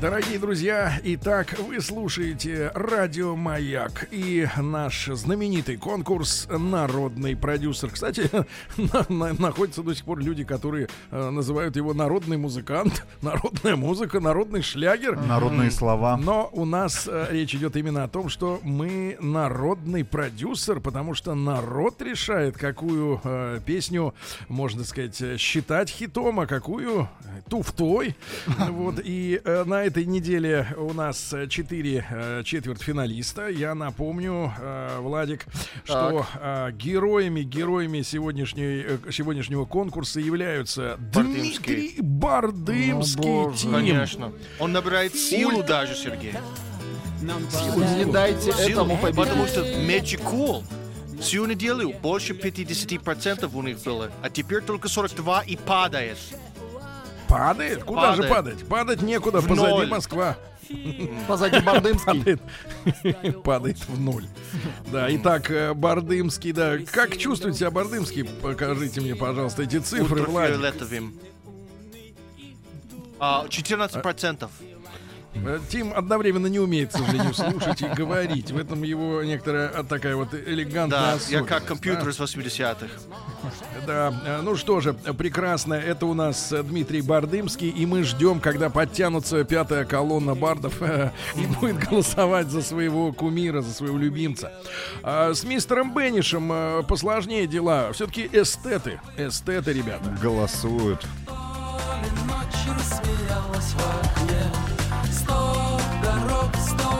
Дорогие 0.00 0.38
друзья, 0.38 1.00
итак, 1.02 1.58
вы 1.58 1.80
слушаете 1.80 2.70
Радио 2.72 3.34
Маяк 3.34 4.06
и 4.12 4.46
наш 4.56 5.06
знаменитый 5.06 5.76
конкурс 5.76 6.46
«Народный 6.48 7.34
продюсер». 7.34 7.90
Кстати, 7.90 8.30
на- 8.76 9.06
на- 9.08 9.32
находятся 9.32 9.82
до 9.82 9.96
сих 9.96 10.04
пор 10.04 10.20
люди, 10.20 10.44
которые 10.44 10.88
э, 11.10 11.30
называют 11.30 11.74
его 11.74 11.94
народный 11.94 12.36
музыкант, 12.36 13.04
народная 13.22 13.74
музыка, 13.74 14.20
народный 14.20 14.62
шлягер. 14.62 15.18
Народные 15.18 15.72
слова. 15.72 16.16
Но 16.16 16.48
у 16.52 16.64
нас 16.64 17.08
э, 17.10 17.26
речь 17.32 17.56
идет 17.56 17.74
именно 17.74 18.04
о 18.04 18.08
том, 18.08 18.28
что 18.28 18.60
мы 18.62 19.16
народный 19.20 20.04
продюсер, 20.04 20.78
потому 20.78 21.14
что 21.14 21.34
народ 21.34 22.00
решает, 22.02 22.56
какую 22.56 23.20
э, 23.24 23.58
песню, 23.66 24.14
можно 24.46 24.84
сказать, 24.84 25.40
считать 25.40 25.90
хитом, 25.90 26.38
а 26.38 26.46
какую 26.46 27.08
туфтой. 27.50 28.14
Вот, 28.68 29.00
и 29.02 29.40
э, 29.44 29.64
на 29.64 29.87
этой 29.88 30.04
неделе 30.04 30.66
у 30.76 30.92
нас 30.92 31.32
э, 31.32 31.48
четыре 31.48 32.04
э, 32.10 32.42
четвертьфиналиста. 32.44 33.48
Я 33.48 33.74
напомню, 33.74 34.52
э, 34.58 34.98
Владик, 35.00 35.46
что 35.84 36.26
э, 36.40 36.72
героями, 36.72 37.40
героями 37.40 38.02
сегодняшней, 38.02 38.84
э, 38.86 38.98
сегодняшнего 39.10 39.64
конкурса 39.64 40.20
являются 40.20 40.98
Дмитрий 40.98 41.96
Бардымский. 42.00 43.56
Тим. 43.56 43.72
Конечно. 43.72 44.32
Он 44.58 44.72
набирает 44.72 45.14
силу 45.14 45.62
даже, 45.62 45.94
Сергей. 45.94 46.34
Не 47.22 48.12
дайте 48.12 48.52
Силу, 48.52 48.68
этому 48.68 48.96
победить. 48.98 49.16
потому 49.16 49.46
что 49.46 49.60
Magic 49.62 50.22
Cool 50.22 50.64
всю 51.20 51.46
неделю 51.46 51.94
больше 52.00 52.34
50% 52.34 53.50
у 53.52 53.62
них 53.62 53.82
было, 53.82 54.10
а 54.22 54.30
теперь 54.30 54.62
только 54.62 54.88
42 54.88 55.42
и 55.42 55.56
падает. 55.56 56.18
Падает? 57.28 57.84
Куда 57.84 58.14
же 58.14 58.22
Падает. 58.22 58.34
падать? 58.58 58.68
Падать 58.68 59.02
некуда, 59.02 59.40
В 59.40 59.48
позади 59.48 59.68
ноль. 59.70 59.86
Москва. 59.88 60.36
Позади 61.26 61.60
Бардымский. 61.60 62.38
Падает, 62.84 63.42
падает 63.42 63.78
в 63.88 64.00
ноль. 64.00 64.26
Да, 64.92 65.14
итак, 65.14 65.50
э, 65.50 65.72
Бардымский, 65.74 66.52
да. 66.52 66.76
Как 66.92 67.16
чувствует 67.16 67.56
себя 67.56 67.70
Бардымский? 67.70 68.24
Покажите 68.24 69.00
мне, 69.00 69.14
пожалуйста, 69.16 69.62
эти 69.62 69.78
цифры, 69.78 70.22
Владик. 70.24 70.56
Ультрафиолетовым. 70.56 71.14
А, 73.20 73.46
14%. 73.48 74.50
Э, 74.60 74.64
Тим 75.70 75.92
одновременно 75.94 76.46
не 76.46 76.58
умеет, 76.58 76.90
к 76.90 76.92
сожалению, 76.92 77.34
слушать 77.34 77.82
и 77.82 77.86
говорить. 77.86 78.50
В 78.50 78.58
этом 78.58 78.82
его 78.82 79.22
некоторая 79.22 79.68
а, 79.68 79.84
такая 79.84 80.16
вот 80.16 80.34
элегантная 80.34 81.16
Да, 81.16 81.18
я 81.28 81.42
как 81.42 81.62
да. 81.62 81.68
компьютер 81.68 82.08
из 82.08 82.18
80-х. 82.18 82.86
Да, 83.86 84.12
э, 84.26 84.40
ну 84.42 84.56
что 84.56 84.80
же, 84.80 84.96
э, 85.04 85.12
прекрасно. 85.12 85.74
Это 85.74 86.06
у 86.06 86.14
нас 86.14 86.52
э, 86.52 86.62
Дмитрий 86.62 87.00
Бардымский, 87.00 87.68
и 87.68 87.86
мы 87.86 88.02
ждем, 88.04 88.40
когда 88.40 88.70
подтянутся 88.70 89.44
пятая 89.44 89.84
колонна 89.84 90.34
бардов 90.34 90.82
э, 90.82 91.12
и 91.36 91.46
будет 91.46 91.78
голосовать 91.78 92.48
за 92.48 92.62
своего 92.62 93.12
кумира, 93.12 93.62
за 93.62 93.72
своего 93.72 93.96
любимца. 93.96 94.52
А 95.02 95.32
с 95.34 95.44
мистером 95.44 95.94
Беннишем 95.94 96.50
э, 96.52 96.82
посложнее 96.86 97.46
дела. 97.46 97.92
Все-таки 97.92 98.28
эстеты. 98.32 99.00
Эстеты, 99.16 99.72
ребята. 99.72 100.16
Голосуют. 100.22 101.06
Ночь 102.26 102.76
рассмеялась 102.76 103.72
в 103.72 103.78
окне 103.78 104.67
Snow 106.56 106.97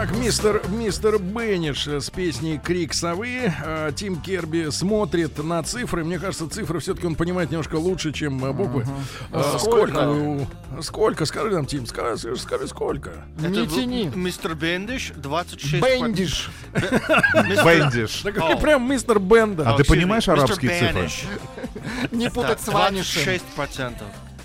Итак, 0.00 0.16
мистер, 0.16 0.62
мистер 0.68 1.18
Бенниш 1.18 1.88
с 1.88 2.08
песней 2.10 2.58
«Крик 2.58 2.94
совы». 2.94 3.52
Э, 3.64 3.90
Тим 3.96 4.20
Керби 4.20 4.68
смотрит 4.70 5.42
на 5.42 5.60
цифры. 5.64 6.04
Мне 6.04 6.20
кажется, 6.20 6.48
цифры 6.48 6.78
все-таки 6.78 7.04
он 7.08 7.16
понимает 7.16 7.50
немножко 7.50 7.74
лучше, 7.74 8.12
чем 8.12 8.44
э, 8.44 8.52
буквы. 8.52 8.86
Э, 9.32 9.42
Сколько? 9.58 10.46
Сколько? 10.82 11.24
Скажи 11.24 11.50
нам, 11.50 11.66
Тим, 11.66 11.84
скажи, 11.84 12.36
скажи 12.36 12.68
сколько. 12.68 13.10
Не 13.40 13.48
Это 13.48 13.66
тяни. 13.66 14.08
в- 14.08 14.16
Мистер 14.16 14.54
Бендиш 14.54 15.10
26%. 15.16 15.80
Бендиш. 15.80 16.50
Бендиш. 17.64 18.22
Прям 18.62 18.88
мистер 18.88 19.18
Бенда. 19.18 19.68
А 19.68 19.76
ты 19.76 19.82
понимаешь 19.82 20.28
арабские 20.28 20.78
цифры? 20.78 21.08
Не 22.12 22.30
путать 22.30 22.60
с 22.60 22.68
Ванишем. 22.68 23.22
26%. 23.56 23.94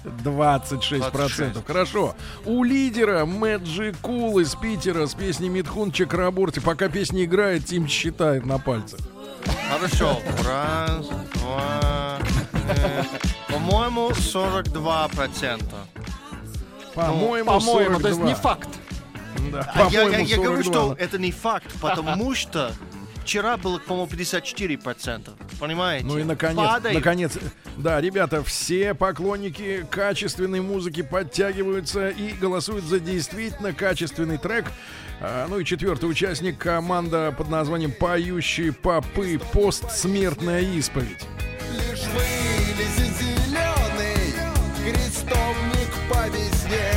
26%. 0.04 1.12
26. 1.12 1.66
Хорошо. 1.66 2.16
У 2.46 2.64
лидера 2.64 3.26
Мэджи 3.26 3.94
Кул 4.02 4.40
из 4.40 4.56
Питера 4.56 5.06
с 5.08 5.14
песней 5.14 5.50
Митхун 5.50 5.92
Чакраборти. 5.92 6.60
Пока 6.60 6.90
песня 6.90 7.24
играет, 7.24 7.66
Тим 7.66 7.88
считает 7.88 8.46
на 8.46 8.58
пальцах. 8.60 9.00
Хорошо. 9.72 10.20
Раз, 10.46 11.08
два, 11.36 12.20
по-моему, 13.50 14.10
42%. 14.12 15.64
По-моему, 16.94 17.46
По-моему, 17.50 18.00
то 18.00 18.08
есть 18.08 18.20
42. 18.20 18.26
не 18.28 18.36
факт. 18.36 18.70
Да, 19.52 19.72
А 19.74 19.88
я, 19.90 20.04
я- 20.04 20.20
я 20.20 20.36
говорю, 20.38 20.64
42. 20.64 20.64
что 20.64 20.96
это 21.00 21.18
не 21.18 21.32
факт, 21.32 21.74
потому 21.82 22.36
что 22.36 22.72
вчера 23.24 23.58
было, 23.58 23.80
по-моему, 23.80 24.10
54%. 24.12 25.32
Понимаете? 25.60 26.06
Ну 26.06 26.18
и 26.20 26.24
наконец, 26.24 26.58
Падает. 26.58 26.96
наконец, 26.96 27.38
да, 27.78 28.00
ребята, 28.00 28.44
все 28.44 28.94
поклонники 28.94 29.86
качественной 29.90 30.62
музыки 30.62 31.02
подтягиваются 31.02 32.10
и 32.10 32.34
голосуют 32.34 32.86
за 32.86 33.00
действительно 33.00 33.74
качественный 33.74 34.38
трек. 34.38 34.66
А, 35.22 35.48
ну 35.48 35.60
и 35.60 35.66
четвертый 35.66 36.10
участник 36.10 36.58
команда 36.58 37.34
под 37.36 37.50
названием 37.50 37.92
«Поющие 37.92 38.74
попы. 38.74 39.40
Постсмертная 39.54 40.62
исповедь». 40.62 41.26
Лишь 41.72 42.04
вывези 42.08 43.10
зеленый 43.20 44.34
крестовник 44.84 45.90
по 46.10 46.28
весне. 46.28 46.93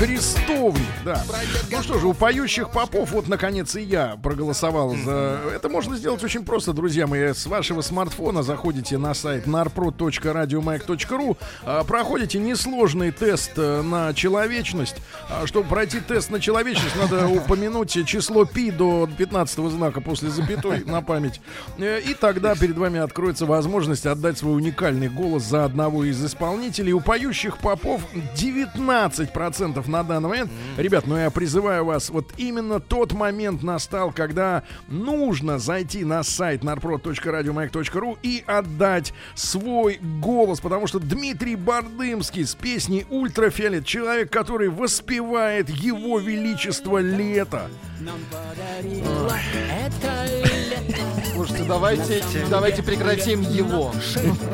Крестовник, 0.00 0.80
да. 1.04 1.22
Ну 1.70 1.82
что 1.82 1.98
же, 1.98 2.06
у 2.06 2.14
поющих 2.14 2.70
попов, 2.70 3.10
вот 3.10 3.28
наконец 3.28 3.76
и 3.76 3.82
я 3.82 4.16
проголосовал 4.22 4.96
за... 4.96 5.38
Это 5.54 5.68
можно 5.68 5.94
сделать 5.94 6.24
очень 6.24 6.42
просто, 6.42 6.72
друзья 6.72 7.06
мои. 7.06 7.34
С 7.34 7.44
вашего 7.44 7.82
смартфона 7.82 8.42
заходите 8.42 8.96
на 8.96 9.12
сайт 9.12 9.46
narprod.radiomayak.ru, 9.46 11.36
а, 11.66 11.84
проходите 11.84 12.38
несложный 12.38 13.10
тест 13.10 13.50
э, 13.58 13.82
на 13.82 14.14
человечность. 14.14 14.96
А 15.28 15.46
Чтобы 15.46 15.68
пройти 15.68 16.00
тест 16.00 16.30
на 16.30 16.40
человечность, 16.40 16.96
надо 16.96 17.28
упомянуть 17.36 17.90
число 18.06 18.46
пи 18.46 18.70
до 18.70 19.06
15 19.18 19.58
знака 19.70 20.00
после 20.00 20.30
запятой 20.30 20.82
на 20.86 21.02
память. 21.02 21.42
Э, 21.76 22.00
И 22.00 22.14
тогда 22.14 22.54
перед 22.54 22.78
вами 22.78 23.00
откроется 23.00 23.44
возможность 23.44 24.06
отдать 24.06 24.38
свой 24.38 24.56
уникальный 24.56 25.10
голос 25.10 25.42
за 25.42 25.66
одного 25.66 26.04
из 26.04 26.24
исполнителей. 26.24 26.94
У 26.94 27.00
поющих 27.00 27.58
попов 27.58 28.00
19% 28.34 29.89
на 29.90 30.02
данный 30.02 30.28
момент. 30.28 30.50
Ребят, 30.76 31.06
ну 31.06 31.16
я 31.16 31.30
призываю 31.30 31.84
вас, 31.84 32.10
вот 32.10 32.32
именно 32.36 32.80
тот 32.80 33.12
момент 33.12 33.62
настал, 33.62 34.12
когда 34.12 34.62
нужно 34.88 35.58
зайти 35.58 36.04
на 36.04 36.22
сайт 36.22 36.62
narprod.radiomayak.ru 36.62 38.18
и 38.22 38.42
отдать 38.46 39.12
свой 39.34 39.98
голос, 40.20 40.60
потому 40.60 40.86
что 40.86 40.98
Дмитрий 40.98 41.56
Бардымский 41.56 42.46
с 42.46 42.54
песней 42.54 43.06
«Ультрафиолет», 43.10 43.84
человек, 43.84 44.30
который 44.30 44.68
воспевает 44.68 45.68
его 45.68 46.18
величество 46.18 46.98
лето. 46.98 47.70
Нам 48.00 48.18
подарила 48.30 49.36
это 49.68 50.26
лето. 50.44 51.19
Слушайте, 51.40 51.64
давайте, 51.66 52.22
давайте 52.50 52.82
прекратим 52.82 53.40
его. 53.40 53.94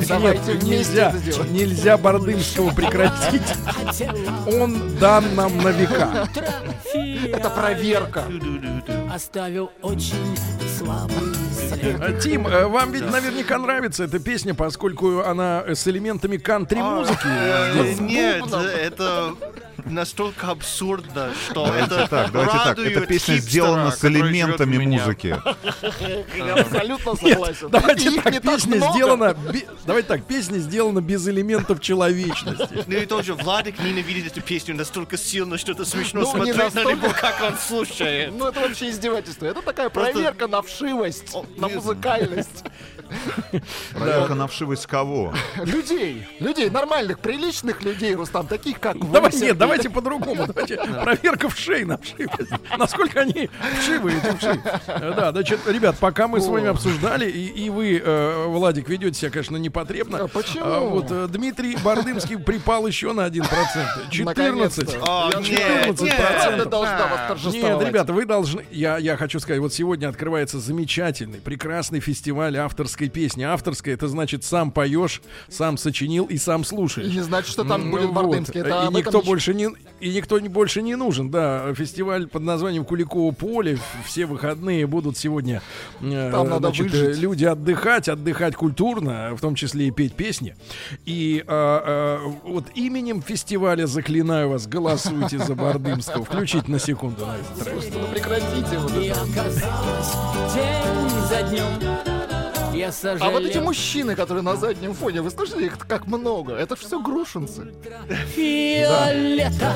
Давайте 0.07 0.53
Нет, 0.53 0.62
вместе 0.62 0.92
нельзя, 0.92 1.14
это 1.27 1.49
нельзя 1.49 1.99
Бардымского 1.99 2.70
прекратить. 2.70 3.42
Он 4.46 4.96
дан 5.01 5.35
нам 5.35 5.59
на 5.59 5.70
века. 5.70 6.29
Это 6.94 7.51
проверка. 7.51 8.27
Оставил 9.12 9.72
очень 9.83 10.38
слабый. 10.79 11.16
А, 12.01 12.12
Тим, 12.20 12.46
э, 12.46 12.66
вам 12.66 12.92
ведь 12.92 13.11
наверняка 13.11 13.59
нравится 13.59 14.05
эта 14.05 14.20
песня, 14.20 14.55
поскольку 14.55 15.22
она 15.22 15.64
с 15.66 15.88
элементами 15.88 16.37
кантри-музыки. 16.37 17.27
Э, 17.27 17.94
Нет, 17.99 18.44
это 18.53 19.35
настолько 19.87 20.51
абсурдно, 20.51 21.33
что 21.49 21.66
это 21.75 22.07
так, 22.09 22.33
давайте 22.33 22.57
так. 22.57 22.66
радует 22.66 22.96
Эта 22.96 23.07
песня 23.07 23.37
сделана 23.37 23.90
с 23.90 24.05
элементами 24.05 24.79
музыки. 24.79 25.40
Я 26.37 26.55
абсолютно 26.55 27.16
согласен. 27.16 27.68
Давайте 27.70 28.20
так, 28.20 28.42
песня 28.42 28.79
сделана... 28.92 29.37
Давайте 29.87 30.09
так, 30.09 30.25
песня 30.25 30.59
сделана 30.59 31.01
без 31.01 31.27
элементов 31.29 31.81
человечности. 31.81 32.85
Ну 32.87 32.96
и 32.96 33.07
тоже 33.07 33.35
Владик 33.35 33.79
ненавидит 33.79 34.27
эту 34.33 34.40
песню 34.40 34.75
настолько 34.75 35.16
сильно, 35.16 35.59
что 35.59 35.72
это 35.72 35.85
смешно 35.85 36.20
Ну, 36.20 36.27
смотреть 36.31 36.75
на 36.75 36.85
него, 36.85 37.09
как 37.18 37.42
он 37.42 37.57
слушает. 37.59 38.33
Ну 38.37 38.49
это 38.49 38.61
вообще 38.61 38.90
издевательство. 38.90 39.46
Это 39.46 39.62
такая 39.62 39.88
проверка 39.88 40.46
на 40.49 40.62
вшивость, 40.62 41.35
на 41.57 41.68
музыкальность. 41.68 42.64
Проверка 43.92 44.35
на 44.35 44.47
вшивость 44.47 44.87
кого? 44.87 45.33
Людей, 45.62 46.27
людей, 46.40 46.71
нормальных, 46.71 47.19
приличных 47.19 47.83
людей, 47.83 48.14
Рустам, 48.14 48.47
таких 48.47 48.81
как 48.81 48.97
вы. 48.97 49.12
Давай, 49.12 49.33
нет, 49.35 49.59
давайте 49.59 49.90
по-другому. 49.90 50.47
Давайте 50.47 50.77
проверка 50.77 51.49
вшей 51.49 51.85
на 51.85 51.99
вшивость. 51.99 52.51
Насколько 52.77 53.21
они 53.21 53.49
вшивы, 53.81 54.12
эти 54.14 54.37
вши. 54.37 54.61
Да, 54.87 55.33
значит, 55.33 55.61
ребят, 55.66 55.97
пока 55.99 56.29
мы 56.29 56.40
с 56.40 56.47
вами 56.47 56.69
обсуждали, 56.69 57.31
и, 57.31 57.47
и 57.64 57.71
вы, 57.71 58.01
э, 58.03 58.47
Владик, 58.47 58.88
ведете 58.88 59.19
себя, 59.19 59.31
конечно, 59.31 59.57
непотребно. 59.57 60.19
А 60.19 60.29
почему? 60.29 60.64
А 60.64 60.81
вот 60.81 61.07
э, 61.11 61.29
Дмитрий 61.29 61.77
Бардымский 61.83 62.38
припал 62.38 62.87
еще 62.87 63.12
на 63.12 63.27
1%. 63.27 63.47
14. 64.11 64.25
Наконец-то. 64.25 64.83
О, 65.03 65.31
Я 65.33 65.38
нет, 65.40 65.99
14 65.99 66.03
нет. 66.03 66.16
Нет, 67.53 67.83
ребята, 67.83 68.12
вы 68.12 68.25
должны. 68.25 68.64
Я, 68.71 68.99
я 68.99 69.16
хочу 69.16 69.40
сказать, 69.40 69.61
вот 69.61 69.73
сегодня 69.73 70.09
открывается 70.09 70.59
замечательный, 70.59 71.40
прекрасный 71.40 72.01
фестиваль 72.01 72.57
авторской 72.96 73.09
песни. 73.09 73.42
Авторская 73.42 73.94
это 73.94 74.09
значит 74.09 74.42
сам 74.44 74.70
поешь, 74.70 75.20
сам 75.48 75.76
сочинил 75.76 76.24
и 76.24 76.38
сам 76.38 76.64
слушаешь. 76.64 77.09
И 77.12 77.16
не 77.16 77.20
значит, 77.22 77.50
что 77.50 77.64
там 77.64 77.90
будет 77.90 78.06
вот. 78.06 78.14
Бардымский. 78.14 78.61
Это 78.61 78.88
и 78.90 78.94
никто 78.94 79.18
ничего- 79.18 79.22
больше 79.22 79.54
не 79.54 79.68
и 80.00 80.14
никто 80.14 80.38
не 80.40 80.48
больше 80.48 80.82
не 80.82 80.94
нужен. 80.96 81.30
Да, 81.30 81.74
фестиваль 81.74 82.26
под 82.26 82.42
названием 82.42 82.85
Куликово 82.85 83.32
поле. 83.32 83.78
Все 84.06 84.24
выходные 84.26 84.87
будут 84.87 85.16
сегодня. 85.18 85.61
э, 86.00 86.30
Там 86.32 86.48
надо 86.48 86.68
значит, 86.68 86.90
выжить. 86.92 87.18
э, 87.18 87.20
люди 87.20 87.44
отдыхать, 87.44 88.09
отдыхать 88.09 88.54
культурно, 88.56 89.35
в 89.37 89.40
том 89.40 89.54
числе 89.54 89.88
и 89.88 89.90
петь 89.90 90.14
песни. 90.14 90.54
И 91.04 91.44
э, 91.46 91.80
э, 91.87 92.18
вот 92.44 92.64
именем 92.74 93.20
фестиваля 93.22 93.87
заклинаю 93.87 94.50
вас, 94.50 94.66
голосуйте 94.66 95.38
за 95.38 95.54
Бардымского. 95.54 96.24
Включить 96.24 96.68
на 96.68 96.78
секунду 96.78 97.26
ну 97.26 98.06
прекратите 98.12 98.78
вот 98.78 98.92
И 98.96 99.06
это. 99.06 99.20
оказалось 99.20 100.12
день 100.54 101.11
за 101.28 101.42
днем 101.50 101.95
Я 102.87 103.12
А 103.20 103.31
вот 103.31 103.42
эти 103.42 103.49
сожалел 103.49 103.64
мужчины, 103.64 104.14
которые 104.14 104.42
на 104.42 104.57
заднем 104.57 104.94
фоне, 104.94 105.20
вы 105.22 105.31
слышали 105.31 105.66
их 105.66 105.79
как 105.79 106.07
много? 106.07 106.55
Это 106.55 106.77
все 106.77 107.01
грушинцы. 107.01 107.72
Фиолета 108.35 109.72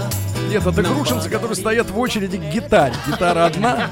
Нет, 0.49 0.66
это 0.66 0.83
грушинцы, 0.83 1.29
которые 1.29 1.57
стоят 1.57 1.90
в 1.90 1.99
очереди 1.99 2.37
к 2.38 2.42
гитаре. 2.53 2.94
Гитара 3.07 3.46
одна. 3.46 3.90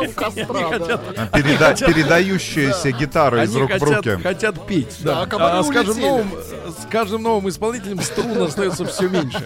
У 0.00 0.10
костра, 0.12 0.78
да. 0.78 1.00
А, 1.16 1.38
переда- 1.38 1.74
Передающаяся 1.86 2.90
гитара 2.92 3.44
из 3.44 3.54
рук 3.54 3.70
в 3.78 3.82
руки. 3.82 4.10
хотят 4.22 4.66
петь. 4.66 4.96
Да. 5.00 5.20
Да, 5.20 5.26
кабаны 5.26 5.58
А 5.58 5.62
с 5.62 5.68
каждым, 5.68 6.00
новым, 6.00 6.30
с 6.68 6.86
каждым 6.90 7.22
новым 7.22 7.48
исполнителем 7.48 8.00
струн 8.00 8.42
остается 8.42 8.84
все 8.84 9.08
меньше. 9.08 9.42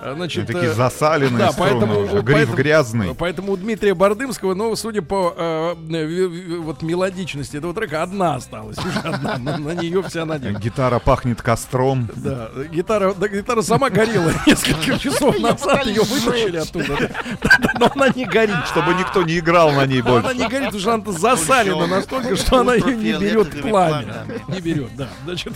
А, 0.00 0.14
Значит, 0.14 0.46
Такие 0.46 0.70
э, 0.70 0.74
засаленные 0.74 1.38
да, 1.46 1.52
струны 1.52 1.70
поэтому, 1.70 2.00
уже, 2.00 2.12
гриф 2.22 2.24
поэтому- 2.36 2.56
грязный. 2.56 3.14
Поэтому 3.14 3.52
у 3.52 3.56
Дмитрия 3.56 3.94
Бардымского, 3.94 4.54
ну, 4.54 4.74
судя 4.76 5.02
по 5.02 5.34
э, 5.36 6.58
вот 6.60 6.82
мелодичности 6.82 7.56
этого 7.56 7.74
трека, 7.74 8.02
одна 8.12 8.34
осталась. 8.34 8.76
Уже 8.78 8.98
одна. 9.00 9.38
На, 9.38 9.58
на 9.58 9.70
нее 9.72 10.02
вся 10.02 10.24
надежда. 10.26 10.60
Гитара 10.60 10.98
пахнет 10.98 11.40
костром. 11.40 12.08
Да, 12.14 12.50
гитара, 12.70 13.14
да, 13.14 13.28
гитара 13.28 13.62
сама 13.62 13.88
горела 13.90 14.32
несколько 14.46 14.98
часов 14.98 15.38
назад, 15.40 15.86
ее 15.86 16.02
вытащили 16.02 16.58
оттуда. 16.58 16.96
Да, 17.42 17.56
да, 17.58 17.72
Но 17.78 17.90
она 17.94 18.08
не 18.14 18.24
горит. 18.26 18.66
Чтобы 18.66 18.94
никто 18.94 19.22
не 19.22 19.38
играл 19.38 19.72
на 19.72 19.86
ней 19.86 20.02
Но 20.02 20.16
Она 20.16 20.22
больше. 20.28 20.38
не 20.38 20.48
горит, 20.48 20.66
потому 20.66 20.80
что 20.80 20.94
она 20.94 21.12
засалена 21.18 21.86
настолько, 21.86 22.36
что 22.36 22.60
она 22.60 22.74
ее 22.74 22.96
не 22.96 23.12
берет 23.12 23.62
пламя. 23.62 24.26
Не 24.48 24.60
берет, 24.60 24.94
да. 24.96 25.08
Значит, 25.24 25.54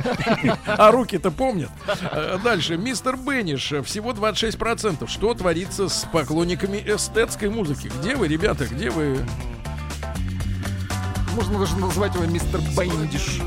а 0.66 0.90
руки-то 0.90 1.30
помнят. 1.30 1.70
Э, 2.12 2.38
Дальше. 2.42 2.76
Мистер 2.76 3.16
Бенниш. 3.16 3.72
Всего 3.84 4.12
26%. 4.12 5.08
Что 5.08 5.34
творится 5.34 5.88
с 5.88 6.06
поклонниками 6.12 6.78
эстетской 6.86 7.48
музыки? 7.50 7.90
Где 8.00 8.14
вы, 8.16 8.28
ребята? 8.28 8.66
Где 8.66 8.90
вы? 8.90 9.18
Можно 11.34 11.58
даже 11.58 11.76
назвать 11.76 12.14
его 12.14 12.24
мистер 12.26 12.60
Бендиш. 12.76 13.40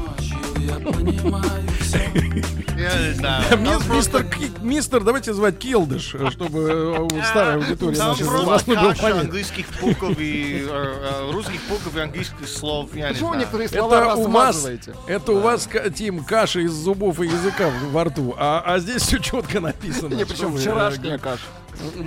Я 2.77 3.07
не 3.07 3.13
знаю. 3.13 3.43
Ми- 3.59 3.67
Там 3.67 3.97
Мистер, 3.97 4.25
мистер, 4.61 5.03
давайте 5.03 5.33
звать 5.33 5.57
Килдыш, 5.57 6.15
э, 6.15 6.29
чтобы 6.31 7.07
э, 7.11 7.23
старая 7.25 7.55
аудитория 7.57 7.97
наша 7.97 8.25
просто 8.25 8.73
каша 8.75 9.01
понятна. 9.01 9.21
английских 9.21 9.65
букв 9.81 10.19
и 10.19 10.65
э, 10.69 11.31
русских 11.31 11.59
букв 11.69 11.95
и 11.95 11.99
английских 11.99 12.47
слов, 12.47 12.89
Почему 12.91 13.35
некоторые 13.35 13.69
слова 13.69 13.95
Это 13.95 14.15
у 14.17 14.27
вас, 14.29 14.67
это 15.07 15.31
у 15.33 15.39
вас, 15.39 15.69
Тим, 15.95 16.23
каша 16.23 16.61
из 16.61 16.71
зубов 16.71 17.19
и 17.21 17.25
языка 17.25 17.69
во 17.91 18.05
рту, 18.05 18.35
а, 18.37 18.63
а 18.65 18.79
здесь 18.79 19.01
все 19.03 19.17
четко 19.19 19.59
написано. 19.59 20.13
Не, 20.15 20.25
причем 20.25 20.55
вчерашняя 20.57 21.17
каша. 21.17 21.43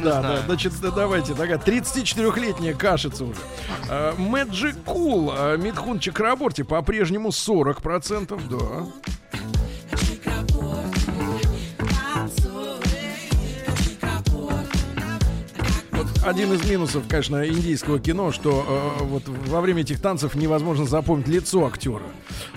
Да, 0.02 0.22
да, 0.22 0.42
значит, 0.46 0.72
да, 0.80 0.90
давайте, 0.90 1.34
такая 1.34 1.58
34-летняя 1.58 2.74
кашица 2.74 3.24
уже. 3.24 3.40
А, 3.88 4.14
Magic 4.16 4.76
Cool, 4.84 5.34
а, 5.36 5.56
Митхун 5.56 5.98
Чакраборти 5.98 6.62
по-прежнему 6.62 7.30
40%, 7.30 8.40
да. 8.48 8.86
Один 16.26 16.52
из 16.52 16.68
минусов, 16.68 17.04
конечно, 17.08 17.46
индийского 17.46 18.00
кино, 18.00 18.32
что 18.32 18.96
э, 19.00 19.04
вот 19.04 19.22
во 19.28 19.60
время 19.60 19.82
этих 19.82 20.00
танцев 20.00 20.34
невозможно 20.34 20.84
запомнить 20.84 21.28
лицо 21.28 21.64
актера. 21.66 22.02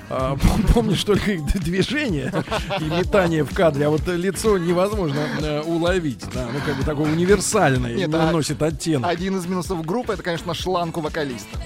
Пом- 0.10 0.40
помнишь 0.74 1.04
только 1.04 1.34
их 1.34 1.46
движение 1.62 2.34
и 2.80 2.84
метание 2.86 3.44
в 3.44 3.54
кадре, 3.54 3.86
а 3.86 3.90
вот 3.90 4.08
э, 4.08 4.16
лицо 4.16 4.58
невозможно 4.58 5.20
э, 5.40 5.62
уловить. 5.62 6.24
Да, 6.34 6.48
ну 6.52 6.60
как 6.66 6.76
бы 6.78 6.84
такое 6.84 7.12
универсальное, 7.12 7.94
Нет, 7.94 8.10
не 8.10 8.16
а- 8.16 8.32
носит 8.32 8.62
оттенок. 8.62 9.10
Один 9.10 9.38
из 9.38 9.46
минусов 9.46 9.86
группы 9.86 10.14
это, 10.14 10.24
конечно, 10.24 10.54
шланг 10.54 10.98
у 10.98 11.02
вокалиста. 11.02 11.60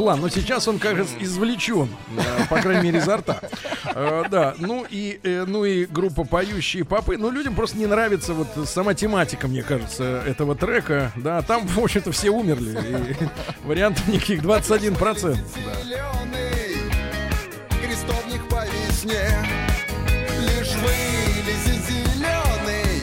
Шла, 0.00 0.16
но 0.16 0.30
сейчас 0.30 0.66
он, 0.66 0.78
кажется, 0.78 1.14
извлечен, 1.20 1.90
э, 2.16 2.22
по 2.48 2.56
крайней 2.56 2.84
мере, 2.84 3.00
изо 3.00 3.18
рта. 3.18 3.42
Э, 3.84 4.22
Да, 4.30 4.54
ну 4.56 4.86
и, 4.88 5.20
э, 5.22 5.44
ну 5.46 5.66
и 5.66 5.84
группа 5.84 6.24
«Поющие 6.24 6.86
попы». 6.86 7.18
Ну, 7.18 7.30
людям 7.30 7.54
просто 7.54 7.76
не 7.76 7.84
нравится 7.84 8.32
вот 8.32 8.48
сама 8.66 8.94
тематика, 8.94 9.46
мне 9.46 9.62
кажется, 9.62 10.22
этого 10.26 10.54
трека. 10.54 11.12
Да, 11.16 11.42
там, 11.42 11.66
в 11.66 11.78
общем-то, 11.78 12.12
все 12.12 12.30
умерли. 12.30 12.78
И 13.20 13.24
вариантов 13.68 14.08
никаких 14.08 14.42
21%. 14.42 14.96
Да. 14.96 15.36
Зеленый 15.84 16.90
крестовник 17.84 18.48
по 18.48 18.64
весне 18.64 19.20
Лишь 20.40 20.76
вылези 20.76 21.78
зеленый 21.90 23.02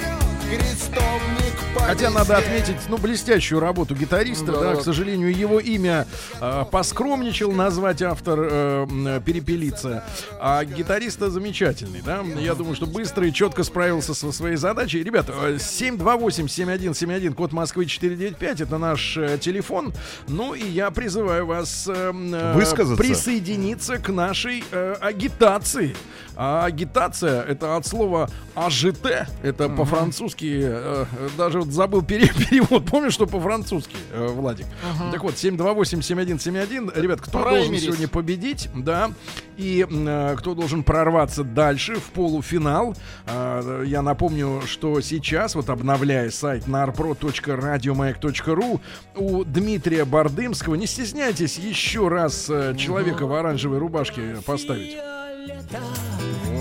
крестовник 0.49 1.35
по 1.35 1.36
Хотя 1.85 2.09
надо 2.09 2.37
отметить, 2.37 2.77
ну, 2.89 2.97
блестящую 2.97 3.61
работу 3.61 3.95
гитариста, 3.95 4.51
Да, 4.51 4.59
да, 4.59 4.75
к 4.75 4.81
сожалению, 4.83 5.33
его 5.35 5.59
имя 5.59 6.05
э, 6.41 6.65
поскромничал 6.69 7.51
назвать 7.53 8.01
автор 8.01 8.39
э, 8.41 8.85
м, 8.89 9.21
Перепелица, 9.23 10.03
а 10.39 10.65
гитариста 10.65 11.29
замечательный, 11.29 12.01
да, 12.01 12.21
я 12.39 12.55
думаю, 12.55 12.75
что 12.75 12.87
быстро 12.87 13.25
и 13.27 13.31
четко 13.33 13.63
справился 13.63 14.13
со 14.13 14.31
своей 14.31 14.57
задачей. 14.57 15.01
Ребята, 15.01 15.33
э, 15.41 15.57
728-7171, 15.57 17.33
код 17.33 17.53
Москвы 17.53 17.85
495, 17.85 18.61
это 18.61 18.77
наш 18.77 19.17
э, 19.17 19.37
телефон, 19.39 19.93
ну 20.27 20.53
и 20.53 20.67
я 20.67 20.91
призываю 20.91 21.45
вас 21.45 21.87
э, 21.87 22.11
э, 22.13 22.53
Высказаться. 22.53 23.01
присоединиться 23.01 23.97
к 23.97 24.09
нашей 24.09 24.63
э, 24.71 24.95
агитации. 24.99 25.95
А 26.39 26.65
агитация 26.65 27.41
это 27.41 27.77
от 27.77 27.87
слова 27.87 28.29
АЖТ, 28.53 29.27
это 29.41 29.69
по-французски, 29.69 30.59
э, 30.61 31.05
э, 31.11 31.29
даже 31.35 31.61
вот 31.67 31.73
забыл 31.75 32.01
пере- 32.01 32.27
перевод, 32.49 32.85
помнишь, 32.85 33.13
что 33.13 33.27
по-французски, 33.27 33.95
э, 34.11 34.27
Владик? 34.27 34.65
Так 35.11 35.23
вот, 35.23 35.35
728-7171, 35.35 36.99
ребят, 36.99 37.21
кто 37.21 37.31
должен 37.31 37.51
Праймерис. 37.59 37.83
сегодня 37.83 38.07
победить, 38.07 38.69
да, 38.75 39.11
и 39.57 39.85
э, 39.89 40.35
кто 40.37 40.53
должен 40.55 40.83
прорваться 40.83 41.43
дальше 41.43 41.95
в 41.95 42.03
полуфинал. 42.11 42.95
А, 43.25 43.83
я 43.83 44.01
напомню, 44.01 44.61
что 44.65 45.01
сейчас, 45.01 45.55
вот 45.55 45.69
обновляя 45.69 46.29
сайт 46.31 46.65
narpro.radiomayak.ru, 46.67 48.79
у 49.15 49.43
Дмитрия 49.43 50.05
Бардымского, 50.05 50.75
не 50.75 50.87
стесняйтесь 50.87 51.57
еще 51.57 52.07
раз 52.07 52.49
э, 52.49 52.75
человека 52.77 53.25
в 53.25 53.33
оранжевой 53.33 53.79
рубашке 53.79 54.37
поставить. 54.45 54.91
Фиолета 54.93 55.81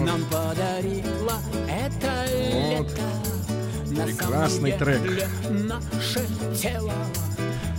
нам 0.05 0.21
подарила 0.31 1.35
это 1.69 2.09
Вот. 2.09 2.26
Прекрасный 4.05 4.73
трек. 4.73 5.01
Наше 5.51 6.27
тело 6.61 6.93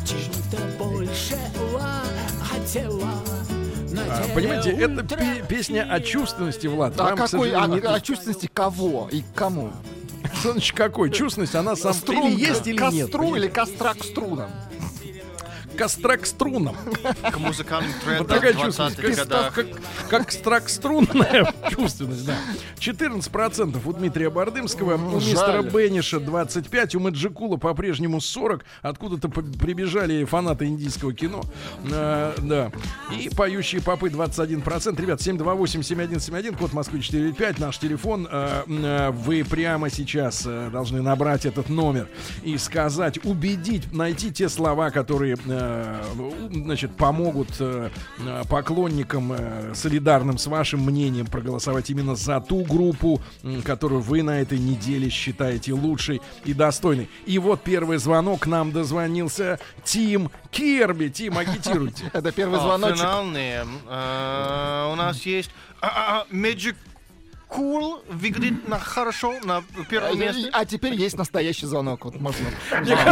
чего-то 0.05 0.57
большего 0.77 2.01
хотела. 2.41 3.09
На 3.91 4.01
А, 4.03 4.27
Понимаете, 4.33 4.71
это 4.71 5.03
пе- 5.03 5.43
песня 5.47 5.87
о 5.91 5.99
чувственности, 5.99 6.67
Влад. 6.67 6.99
А 6.99 7.03
Вам, 7.05 7.17
какой, 7.17 7.49
а, 7.51 7.61
сожалению, 7.61 7.81
не- 7.81 7.95
о 7.95 7.99
чувственности 7.99 8.49
кого 8.53 9.09
и 9.11 9.23
кому? 9.35 9.71
Что 10.39 10.51
значит 10.51 10.75
какой? 10.75 11.09
Чувственность, 11.09 11.55
она 11.55 11.75
сам 11.75 11.93
Струнка. 11.93 12.27
или 12.27 12.39
есть 12.47 12.67
или 12.67 12.79
нет? 12.91 13.05
Костру 13.07 13.35
или 13.35 13.47
костра 13.47 13.93
к 13.93 14.03
струнам? 14.03 14.49
Кострак 15.77 16.25
струнам. 16.25 16.75
К 17.31 17.37
музыкальным 17.37 17.91
Вот 17.93 18.03
трендам 18.03 18.27
такая 18.27 18.53
20-х 18.53 18.65
чувственность. 18.65 19.19
годах. 19.19 19.53
Как, 19.53 19.67
как, 20.09 20.31
страк-струнная 20.31 21.53
чувственность, 21.69 22.25
да. 22.25 22.35
14% 22.79 23.81
у 23.85 23.93
Дмитрия 23.93 24.29
Бардымского, 24.29 24.95
у 24.95 25.17
мистера 25.17 25.61
Бенниша 25.61 26.19
25, 26.19 26.95
у 26.95 26.99
Маджикула 26.99 27.57
по-прежнему 27.57 28.19
40. 28.21 28.65
Откуда-то 28.81 29.29
прибежали 29.29 30.23
фанаты 30.25 30.65
индийского 30.65 31.13
кино. 31.13 31.43
А, 31.91 32.35
да. 32.41 32.71
И 33.15 33.29
поющие 33.29 33.81
попы 33.81 34.07
21%. 34.09 34.99
Ребят, 34.99 35.21
728-7171, 35.21 36.57
код 36.57 36.73
Москвы 36.73 37.01
495, 37.01 37.59
наш 37.59 37.77
телефон. 37.77 38.27
А, 38.29 38.63
а, 38.67 39.11
Вы 39.11 39.43
прямо 39.43 39.89
сейчас 39.89 40.43
э, 40.45 40.69
должны 40.71 41.01
набрать 41.01 41.45
этот 41.45 41.69
номер 41.69 42.07
и 42.43 42.57
сказать, 42.57 43.23
убедить, 43.25 43.91
найти 43.93 44.31
те 44.31 44.49
слова, 44.49 44.89
которые, 44.89 45.35
э, 45.45 45.66
значит, 46.51 46.95
помогут 46.95 47.49
э, 47.59 47.89
э, 48.19 48.43
поклонникам, 48.49 49.33
э, 49.33 49.73
солидарным 49.73 50.37
с 50.37 50.47
вашим 50.47 50.81
мнением, 50.81 51.27
проголосовать 51.27 51.89
именно 51.89 52.15
за 52.15 52.39
ту 52.41 52.63
группу, 52.63 53.21
которую 53.63 54.01
вы 54.01 54.23
на 54.23 54.41
этой 54.41 54.59
неделе 54.59 55.09
считаете 55.09 55.73
лучшей 55.73 56.21
и 56.45 56.53
достойной. 56.53 57.09
И 57.25 57.39
вот 57.39 57.61
первый 57.61 57.97
звонок 57.97 58.47
нам 58.47 58.71
дозвонился 58.71 59.59
Тим 59.83 60.31
Керби. 60.51 61.09
Тим, 61.09 61.37
агитируйте. 61.37 62.09
Это 62.13 62.31
первый 62.31 62.59
А, 62.59 62.61
звоночек. 62.61 62.97
Финальные. 62.97 63.65
А, 63.87 64.91
У 64.91 64.95
нас 64.95 65.25
есть 65.25 65.51
а, 65.81 66.25
а, 66.29 66.33
Magic 66.33 66.75
Cool 67.49 68.01
выглядит 68.09 68.67
на 68.67 68.77
хорошо 68.77 69.33
на 69.43 69.57
А, 69.57 69.63
первом 69.89 70.19
месте. 70.19 70.49
а 70.51 70.65
теперь 70.65 70.95
есть 70.95 71.17
настоящий 71.17 71.65
звонок. 71.65 72.03
Вот 72.05 72.19
можно. 72.19 72.45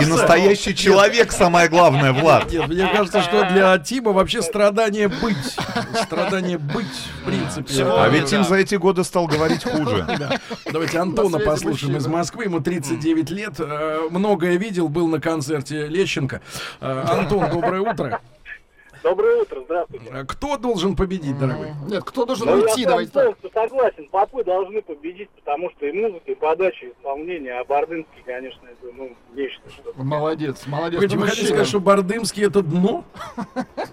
И 0.01 0.05
настоящий 0.05 0.75
человек, 0.75 1.31
самое 1.31 1.69
главное, 1.69 2.11
Влад. 2.11 2.51
Нет, 2.51 2.67
мне 2.67 2.87
кажется, 2.87 3.21
что 3.21 3.45
для 3.49 3.77
Тима 3.85 4.11
вообще 4.11 4.41
страдание 4.41 5.07
быть. 5.07 5.37
Страдание 6.03 6.57
быть, 6.57 6.85
в 7.21 7.25
принципе. 7.25 7.85
А 7.85 8.09
ведь. 8.09 8.25
Тим 8.25 8.43
за 8.43 8.55
эти 8.55 8.75
годы 8.75 9.03
стал 9.03 9.27
говорить 9.27 9.63
хуже. 9.71 10.05
Да. 10.19 10.39
Давайте 10.71 10.99
Антона 10.99 11.39
послушаем 11.39 11.95
из 11.95 12.07
Москвы. 12.07 12.43
Ему 12.45 12.59
39 12.59 13.29
лет. 13.29 13.53
Э, 13.59 14.07
Многое 14.09 14.57
видел, 14.57 14.89
был 14.89 15.07
на 15.07 15.21
концерте 15.21 15.87
Лещенко. 15.87 16.41
Э, 16.81 17.05
Антон, 17.07 17.49
доброе 17.51 17.81
утро. 17.81 18.19
Доброе 19.05 19.43
утро, 19.43 19.61
здравствуйте. 19.65 20.05
Э, 20.11 20.23
Кто 20.27 20.57
должен 20.57 20.95
победить, 20.95 21.37
дорогой? 21.37 21.73
Нет, 21.87 22.03
кто 22.03 22.25
должен 22.25 22.47
Ну, 22.47 22.53
уйти? 22.53 22.81
я 22.81 22.87
Давайте 22.87 23.11
так. 23.11 23.23
полностью 23.23 23.51
согласен, 23.53 24.07
попы 24.09 24.43
должны 24.43 24.81
победить, 24.81 25.29
потому 25.29 25.69
что 25.69 25.85
и 25.85 25.91
музыка, 25.91 26.31
и 26.31 26.33
подача, 26.33 26.87
и 26.87 26.89
исполнение, 26.89 27.53
а 27.53 27.63
Бардынский, 27.65 28.23
конечно, 28.25 28.65
это, 28.65 28.91
ну, 28.97 29.15
нечто. 29.35 29.69
Что 29.69 29.93
Молодец, 29.97 30.65
молодец. 30.65 30.99
Вы 31.13 31.27
хотите 31.27 31.45
сказать, 31.45 31.67
что 31.67 31.79
Бардымский 31.79 32.45
это 32.47 32.63
дно? 32.63 33.05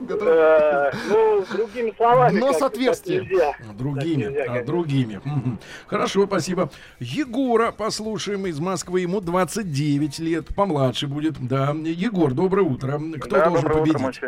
Э, 0.09 0.90
ну, 1.09 1.44
другими 1.53 1.92
словами. 1.96 2.38
Но 2.38 2.53
с 2.53 2.62
отверстием. 2.62 3.29
Другими, 3.77 4.35
а, 4.35 4.64
другими. 4.64 5.20
Хорошо, 5.87 6.27
спасибо. 6.27 6.70
Егора 6.98 7.72
послушаем 7.72 8.46
из 8.46 8.59
Москвы. 8.61 9.01
Ему 9.01 9.20
29 9.20 10.18
лет, 10.18 10.55
помладше 10.55 11.07
будет. 11.07 11.35
Да, 11.46 11.72
Егор, 11.72 12.33
доброе 12.33 12.62
утро. 12.62 13.01
Кто 13.20 13.44
должен 13.44 13.68
доброе 13.68 13.92
победить? 13.92 14.20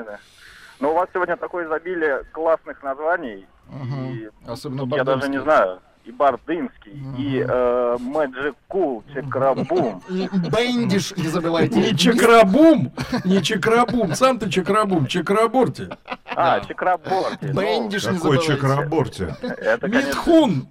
Ну, 0.81 0.91
у 0.91 0.95
вас 0.95 1.09
сегодня 1.13 1.37
такое 1.37 1.67
изобилие 1.67 2.25
классных 2.33 2.83
названий. 2.83 3.47
Мгм. 3.69 4.11
И 4.11 4.31
Особенно 4.47 4.95
я 4.95 5.05
даже 5.05 5.29
не 5.29 5.41
знаю. 5.41 5.81
И 6.05 6.13
Бардынский, 6.13 6.93
и 7.19 7.39
э, 7.41 7.97
Magic 7.99 8.55
Cool, 8.71 9.03
Чекрабум. 9.15 10.03
И 10.11 10.29
Бендиш, 10.55 11.17
не 11.17 11.29
забывайте. 11.29 11.77
Не 11.81 11.97
чекрабум, 11.97 12.93
не 13.25 13.43
чекрабум, 13.43 14.15
сам 14.15 14.39
ты 14.39 14.51
чекрабум, 14.51 15.07
чекраборти. 15.07 15.89
А, 16.37 16.61
Чекраборти. 16.61 17.47
Ну, 17.47 17.61
Бендиш, 17.63 18.05
не 18.05 18.19
Какой 18.19 18.37
забывайте. 18.37 18.47
чекраборте. 18.55 19.37
это, 19.41 19.81
конечно, 19.89 20.09
Митхун. 20.09 20.69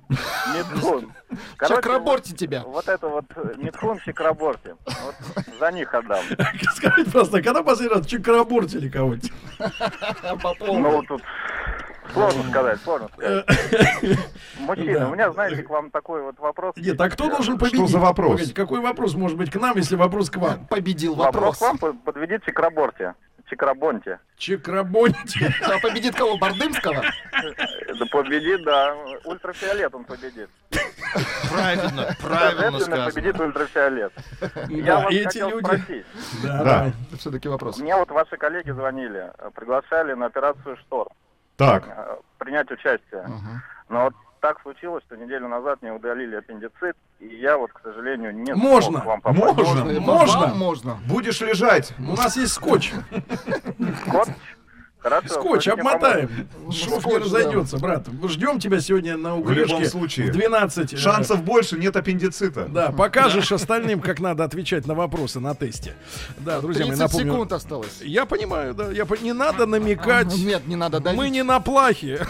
Митхун. 0.55 1.11
Чакраборти 1.67 2.35
тебя. 2.35 2.63
Вот 2.63 2.87
это 2.87 3.07
вот 3.07 3.25
э, 3.35 3.53
Митхун 3.57 3.99
Чекраборти. 4.05 4.75
Вот 4.85 5.15
за 5.59 5.71
них 5.71 5.91
отдам. 5.95 6.23
Скажите 6.75 7.09
просто, 7.09 7.41
когда 7.41 7.63
последний 7.63 7.95
раз 7.95 8.05
чекрабортили 8.05 8.87
кого-нибудь? 8.87 9.31
Ну, 10.67 11.01
тут 11.07 11.21
сложно 12.11 12.43
сказать, 12.49 12.79
сложно 12.81 13.07
сказать. 13.09 13.45
Мужчина, 14.59 14.99
Да. 14.99 15.07
у 15.09 15.13
меня, 15.13 15.31
знаете, 15.31 15.63
к 15.63 15.69
вам 15.69 15.89
такой 15.91 16.21
вот 16.23 16.37
вопрос. 16.39 16.75
Нет, 16.77 16.99
а 16.99 17.09
кто 17.09 17.29
должен 17.29 17.57
победить? 17.57 17.89
за 17.89 17.99
вопрос? 17.99 18.31
Погодите, 18.33 18.53
какой 18.55 18.79
вопрос 18.81 19.13
может 19.15 19.37
быть 19.37 19.51
к 19.51 19.55
нам, 19.55 19.75
если 19.77 19.95
вопрос 19.95 20.29
к 20.29 20.37
вам? 20.37 20.65
Победил 20.67 21.15
Вопрос 21.15 21.33
вопрос. 21.43 21.57
к 21.57 21.61
вам, 21.61 21.77
под- 21.77 22.03
подведите 22.03 22.43
Чекраборти. 22.45 23.13
Чекрабонте. 23.49 24.19
Чекрабонти. 24.37 25.53
А 25.63 25.77
победит 25.79 26.15
кого? 26.15 26.37
Бардымского? 26.37 27.03
Да 27.99 28.05
победит, 28.11 28.63
да. 28.63 28.95
Ультрафиолет 29.25 29.93
он 29.93 30.05
победит. 30.05 30.49
Правильно, 31.51 32.15
правильно 32.21 32.79
сказано. 32.79 33.11
победит 33.11 33.39
ультрафиолет. 33.39 34.13
Я 34.69 34.99
вас 35.01 35.11
эти 35.13 35.23
хотел 35.25 35.49
люди... 35.49 35.65
спросить. 35.65 36.05
Да. 36.43 36.91
Все-таки 37.19 37.47
вопрос. 37.49 37.77
Мне 37.79 37.95
вот 37.95 38.09
ваши 38.11 38.37
коллеги 38.37 38.71
звонили, 38.71 39.31
э, 39.37 39.49
приглашали 39.53 40.13
на 40.13 40.27
операцию 40.27 40.77
«Шторм» 40.77 41.09
Так, 41.55 41.83
э, 41.87 42.15
принять 42.37 42.69
участие. 42.71 43.27
Но 43.89 44.05
вот 44.05 44.13
так 44.41 44.61
случилось, 44.61 45.03
что 45.05 45.15
неделю 45.15 45.47
назад 45.47 45.81
мне 45.81 45.91
удалили 45.93 46.35
аппендицит, 46.35 46.97
и 47.19 47.27
я 47.27 47.57
вот, 47.57 47.71
к 47.71 47.79
сожалению, 47.81 48.35
не 48.35 48.53
Можно, 48.53 48.99
смог 49.01 49.05
вам 49.05 49.21
попасть. 49.21 49.57
можно, 49.57 49.83
Вам 49.85 50.03
можно. 50.03 50.47
Можно. 50.55 50.97
будешь 51.07 51.39
лежать. 51.41 51.93
У 51.99 52.15
нас 52.15 52.35
есть 52.35 52.53
скотч. 52.53 52.91
Скотч? 54.07 54.29
Хорошо. 55.03 55.27
Скотч 55.27 55.67
обмотаем. 55.67 56.29
Шов 56.71 57.05
не 57.05 57.17
разойдется, 57.17 57.77
брат. 57.77 58.07
Ждем 58.29 58.59
тебя 58.59 58.79
сегодня 58.79 59.17
на 59.17 59.35
В 59.35 59.39
углешке. 59.41 59.73
любом 59.73 59.85
случае. 59.85 60.27
В 60.27 60.31
12. 60.31 60.93
э, 60.93 60.97
Шансов 60.97 61.43
больше, 61.43 61.77
нет 61.77 61.95
аппендицита. 61.97 62.65
Да, 62.69 62.91
покажешь 62.91 63.51
остальным, 63.51 63.99
как 63.99 64.19
надо 64.21 64.45
отвечать 64.45 64.87
на 64.87 64.93
вопросы 64.95 65.39
на 65.41 65.53
тесте. 65.55 65.93
Да, 66.37 66.61
друзья 66.61 66.85
мои, 66.85 66.95
30 66.95 67.11
напомню. 67.13 67.33
секунд 67.33 67.51
осталось. 67.53 68.01
Я 68.01 68.25
понимаю, 68.25 68.73
да. 68.73 68.91
Я, 68.91 69.05
не 69.21 69.33
надо 69.33 69.65
намекать. 69.65 70.33
Нет, 70.37 70.65
не 70.67 70.75
надо 70.77 70.99
давить. 71.01 71.17
Мы 71.19 71.29
не 71.29 71.43
на 71.43 71.59
плахе. 71.59 72.25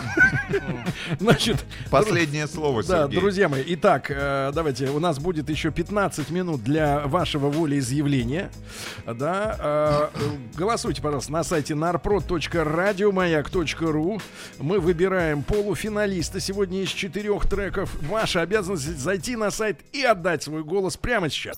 Значит, 1.19 1.63
Последнее 1.91 2.47
слово, 2.47 2.83
да, 2.83 3.03
Сергей. 3.03 3.19
друзья 3.19 3.49
мои. 3.49 3.63
Итак, 3.67 4.07
э, 4.09 4.51
давайте, 4.53 4.89
у 4.89 4.99
нас 4.99 5.19
будет 5.19 5.49
еще 5.49 5.71
15 5.71 6.29
минут 6.31 6.63
для 6.63 7.01
вашего 7.05 7.49
волеизъявления. 7.49 8.51
Да, 9.05 10.09
э, 10.13 10.19
голосуйте, 10.57 11.01
пожалуйста, 11.01 11.31
на 11.31 11.43
сайте 11.43 11.75
narprod.radiomayak.ru. 12.63 14.21
Мы 14.59 14.79
выбираем 14.79 15.43
полуфиналиста 15.43 16.39
сегодня 16.39 16.81
из 16.81 16.89
четырех 16.89 17.47
треков. 17.47 17.93
Ваша 18.01 18.41
обязанность 18.41 18.97
зайти 18.97 19.35
на 19.35 19.51
сайт 19.51 19.79
и 19.91 20.03
отдать 20.03 20.43
свой 20.43 20.63
голос 20.63 20.97
прямо 20.97 21.29
сейчас. 21.29 21.57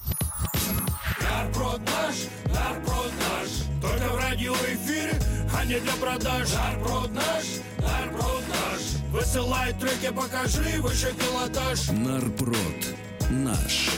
Нарпрод 1.22 1.82
наш, 1.82 2.16
нарпрод 2.46 3.12
наш 3.20 3.50
Только 3.82 4.14
в 4.14 4.18
радиоэфире, 4.18 5.14
а 5.56 5.66
не 5.66 5.80
для 5.80 5.94
продаж 5.94 6.48
Нарпрод 6.54 7.14
наш, 7.14 7.46
нарпрод 7.78 8.44
наш 8.50 9.12
Высылай 9.12 9.74
треки, 9.74 10.14
покажи 10.14 10.82
выше 10.82 11.14
пилотаж 11.18 11.90
Нарпрод 11.90 12.58
наш. 13.30 13.90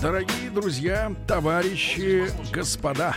Дорогие 0.00 0.50
друзья, 0.50 1.12
товарищи, 1.26 2.28
господа, 2.52 3.16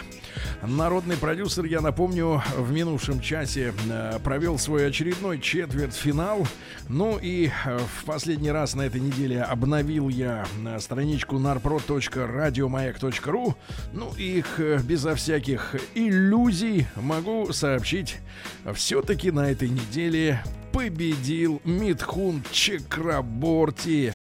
народный 0.63 1.17
продюсер, 1.17 1.65
я 1.65 1.81
напомню, 1.81 2.41
в 2.57 2.71
минувшем 2.71 3.19
часе 3.21 3.73
э, 3.89 4.19
провел 4.23 4.57
свой 4.57 4.87
очередной 4.87 5.39
четвертьфинал. 5.39 6.47
Ну 6.89 7.19
и 7.21 7.51
э, 7.65 7.77
в 7.77 8.05
последний 8.05 8.49
раз 8.51 8.73
на 8.75 8.83
этой 8.83 9.01
неделе 9.01 9.41
обновил 9.41 10.07
я 10.09 10.45
э, 10.65 10.79
страничку 10.79 11.37
narprod.radiomayak.ru. 11.37 13.55
Ну 13.93 14.13
и 14.17 14.43
безо 14.83 15.15
всяких 15.15 15.75
иллюзий 15.95 16.87
могу 16.95 17.51
сообщить, 17.53 18.17
все-таки 18.73 19.31
на 19.31 19.51
этой 19.51 19.69
неделе 19.69 20.43
победил 20.71 21.61
Митхун 21.63 22.43
Чекраборти. 22.51 24.13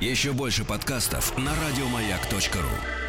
Еще 0.00 0.32
больше 0.32 0.64
подкастов 0.64 1.36
на 1.36 1.50
радиомаяк.ру. 1.50 3.07